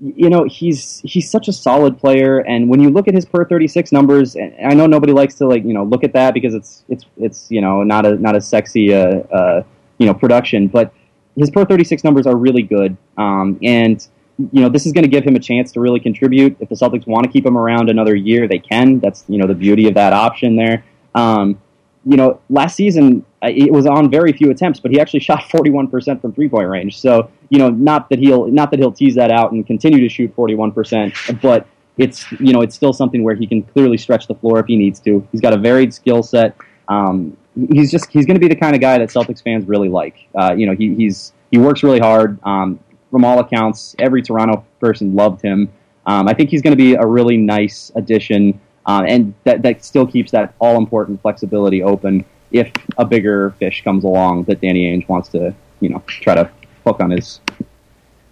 [0.00, 3.44] you know, he's he's such a solid player, and when you look at his per
[3.44, 6.34] thirty six numbers, and I know nobody likes to like you know look at that
[6.34, 9.62] because it's it's it's you know not a not a sexy uh, uh,
[9.98, 10.92] you know production, but
[11.36, 12.96] his per 36 numbers are really good.
[13.16, 14.06] Um, and,
[14.38, 16.56] you know, this is going to give him a chance to really contribute.
[16.60, 19.00] If the Celtics want to keep him around another year, they can.
[19.00, 20.84] That's, you know, the beauty of that option there.
[21.14, 21.60] Um,
[22.06, 26.20] you know, last season it was on very few attempts, but he actually shot 41%
[26.20, 27.00] from three point range.
[27.00, 30.08] So, you know, not that he'll not that he'll tease that out and continue to
[30.08, 31.66] shoot 41%, but
[31.98, 34.76] it's you know it's still something where he can clearly stretch the floor if he
[34.76, 35.26] needs to.
[35.32, 36.56] He's got a varied skill set.
[36.88, 37.36] Um,
[37.72, 40.28] he's just he's going to be the kind of guy that Celtics fans really like.
[40.34, 42.38] Uh, you know, he, he's he works really hard.
[42.44, 42.78] Um,
[43.10, 45.72] from all accounts, every Toronto person loved him.
[46.06, 49.84] Um, I think he's going to be a really nice addition, uh, and that that
[49.84, 54.84] still keeps that all important flexibility open if a bigger fish comes along that Danny
[54.84, 56.50] Ainge wants to you know try to
[56.84, 57.40] hook on his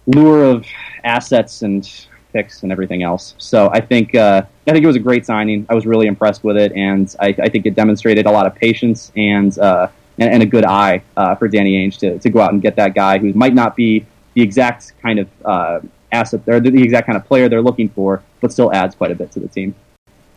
[0.07, 0.65] lure of
[1.03, 3.33] assets and picks and everything else.
[3.37, 5.65] So I think uh, I think it was a great signing.
[5.69, 8.55] I was really impressed with it, and I, I think it demonstrated a lot of
[8.55, 9.87] patience and uh,
[10.19, 12.75] and, and, a good eye uh, for Danny Ainge to, to go out and get
[12.77, 15.79] that guy who might not be the exact kind of uh,
[16.11, 19.15] asset or the exact kind of player they're looking for, but still adds quite a
[19.15, 19.75] bit to the team.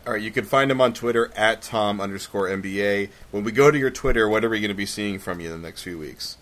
[0.09, 3.09] All right, you can find him on Twitter at Tom underscore NBA.
[3.29, 5.53] When we go to your Twitter, what are we going to be seeing from you
[5.53, 6.35] in the next few weeks?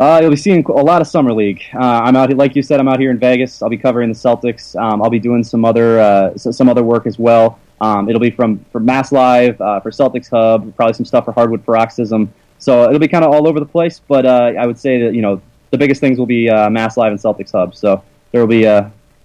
[0.00, 1.62] Uh, you'll be seeing a lot of summer league.
[1.72, 3.62] Uh, I'm out, like you said, I'm out here in Vegas.
[3.62, 4.74] I'll be covering the Celtics.
[4.74, 7.60] Um, I'll be doing some other uh, some other work as well.
[7.80, 11.32] Um, it'll be from from Mass Live uh, for Celtics Hub, probably some stuff for
[11.32, 12.34] Hardwood Paroxysm.
[12.58, 14.00] So it'll be kind of all over the place.
[14.00, 15.40] But uh, I would say that you know
[15.70, 17.76] the biggest things will be uh, Mass Live and Celtics Hub.
[17.76, 18.64] So there will be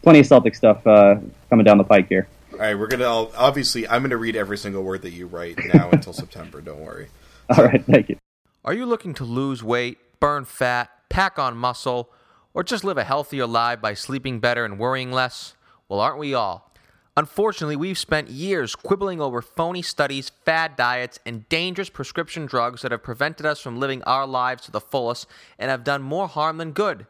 [0.04, 2.28] plenty of Celtic stuff coming down the pike here.
[2.54, 5.90] All right, we're gonna obviously I'm gonna read every single word that you write now
[5.92, 6.62] until September.
[6.62, 7.10] Don't worry.
[7.58, 8.18] All right, thank you.
[8.64, 9.98] Are you looking to lose weight?
[10.24, 12.10] burn fat, pack on muscle,
[12.54, 15.54] or just live a healthier life by sleeping better and worrying less?
[15.90, 16.72] Well, aren't we all?
[17.18, 22.94] Unfortunately, we've spent years quibbling over phony studies, fad diets, and dangerous prescription drugs that
[22.94, 25.28] have prevented us from living our lives to the fullest
[25.60, 27.06] and have done more harm than good.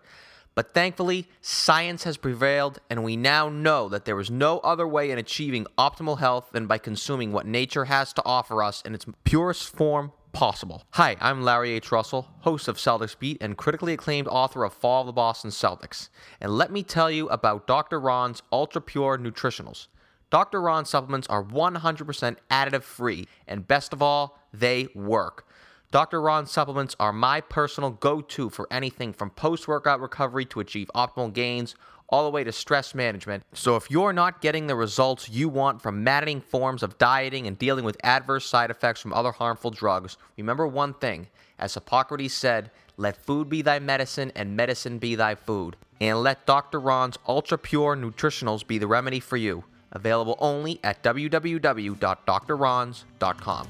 [0.56, 5.10] But thankfully, science has prevailed, and we now know that there is no other way
[5.10, 9.06] in achieving optimal health than by consuming what nature has to offer us in its
[9.24, 10.84] purest form possible.
[10.92, 11.92] Hi, I'm Larry H.
[11.92, 16.10] Russell, host of Celtics Beat and critically acclaimed author of Fall of the Boston Celtics.
[16.40, 18.00] And let me tell you about Dr.
[18.00, 19.88] Ron's Ultra Pure Nutritionals.
[20.30, 20.62] Dr.
[20.62, 25.48] Ron supplements are 100% additive free, and best of all, they work.
[25.94, 26.20] Dr.
[26.20, 30.90] Ron's supplements are my personal go to for anything from post workout recovery to achieve
[30.96, 31.76] optimal gains
[32.10, 33.44] all the way to stress management.
[33.54, 37.60] So if you're not getting the results you want from maddening forms of dieting and
[37.60, 41.28] dealing with adverse side effects from other harmful drugs, remember one thing.
[41.60, 45.76] As Hippocrates said, let food be thy medicine and medicine be thy food.
[46.02, 46.80] And let Dr.
[46.80, 49.64] Ron's ultra pure nutritionals be the remedy for you.
[49.92, 53.68] Available only at www.drrons.com.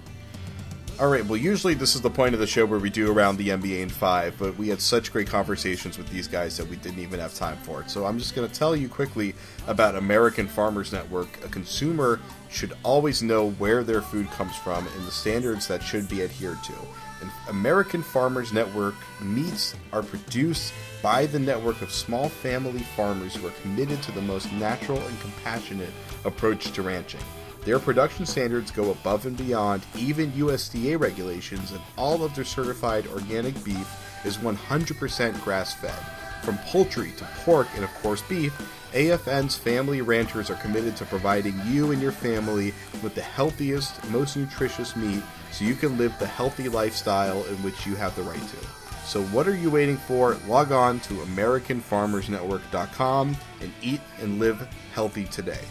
[0.99, 3.37] All right, well, usually this is the point of the show where we do around
[3.37, 6.75] the NBA in five, but we had such great conversations with these guys that we
[6.75, 7.89] didn't even have time for it.
[7.89, 9.33] So I'm just going to tell you quickly
[9.65, 11.43] about American Farmers Network.
[11.43, 12.19] A consumer
[12.51, 16.63] should always know where their food comes from and the standards that should be adhered
[16.65, 16.73] to.
[17.21, 23.47] And American Farmers Network meats are produced by the network of small family farmers who
[23.47, 25.91] are committed to the most natural and compassionate
[26.23, 27.21] approach to ranching.
[27.65, 33.07] Their production standards go above and beyond even USDA regulations, and all of their certified
[33.07, 33.87] organic beef
[34.25, 35.95] is 100% grass fed.
[36.43, 38.53] From poultry to pork and, of course, beef,
[38.91, 44.35] AFN's family ranchers are committed to providing you and your family with the healthiest, most
[44.35, 48.45] nutritious meat so you can live the healthy lifestyle in which you have the right
[48.49, 48.57] to.
[49.05, 50.35] So what are you waiting for?
[50.47, 55.61] Log on to AmericanFarmersNetwork.com and eat and live healthy today.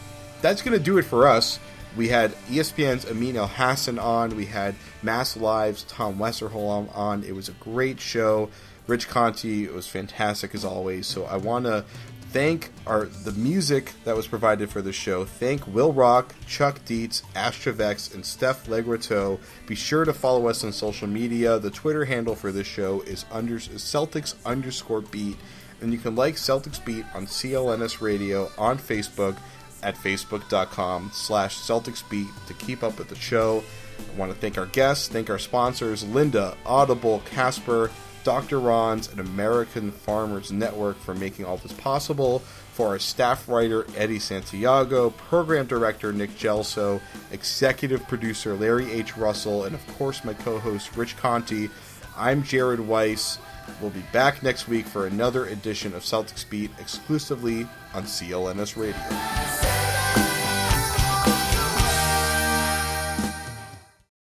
[0.41, 1.61] That's going to do it for us.
[1.97, 4.35] We had ESPN's Amin Elhassan on.
[4.37, 7.23] We had Mass Live's Tom Westerholm on.
[7.23, 8.49] It was a great show.
[8.87, 11.07] Rich Conti it was fantastic as always.
[11.07, 11.85] So I want to
[12.31, 15.27] thank our the music that was provided for the show.
[15.27, 19.39] Thank Will Rock, Chuck Dietz, Astrovex, and Steph Legrateau.
[19.67, 21.59] Be sure to follow us on social media.
[21.59, 25.37] The Twitter handle for this show is under Celtics underscore beat,
[25.83, 29.37] and you can like Celtics Beat on CLNS Radio on Facebook
[29.83, 33.63] at facebook.com slash celticsbeat to keep up with the show.
[33.99, 37.91] I want to thank our guests, thank our sponsors, Lynda, Audible, Casper,
[38.25, 38.61] Dr.
[38.61, 42.39] Ron's, and American Farmers Network for making all this possible,
[42.73, 47.01] for our staff writer Eddie Santiago, program director Nick Gelso,
[47.33, 49.17] executive producer Larry H.
[49.17, 51.69] Russell, and of course my co host Rich Conti.
[52.17, 53.39] I'm Jared Weiss.
[53.81, 59.92] We'll be back next week for another edition of Celtics Beat exclusively on CLNS Radio.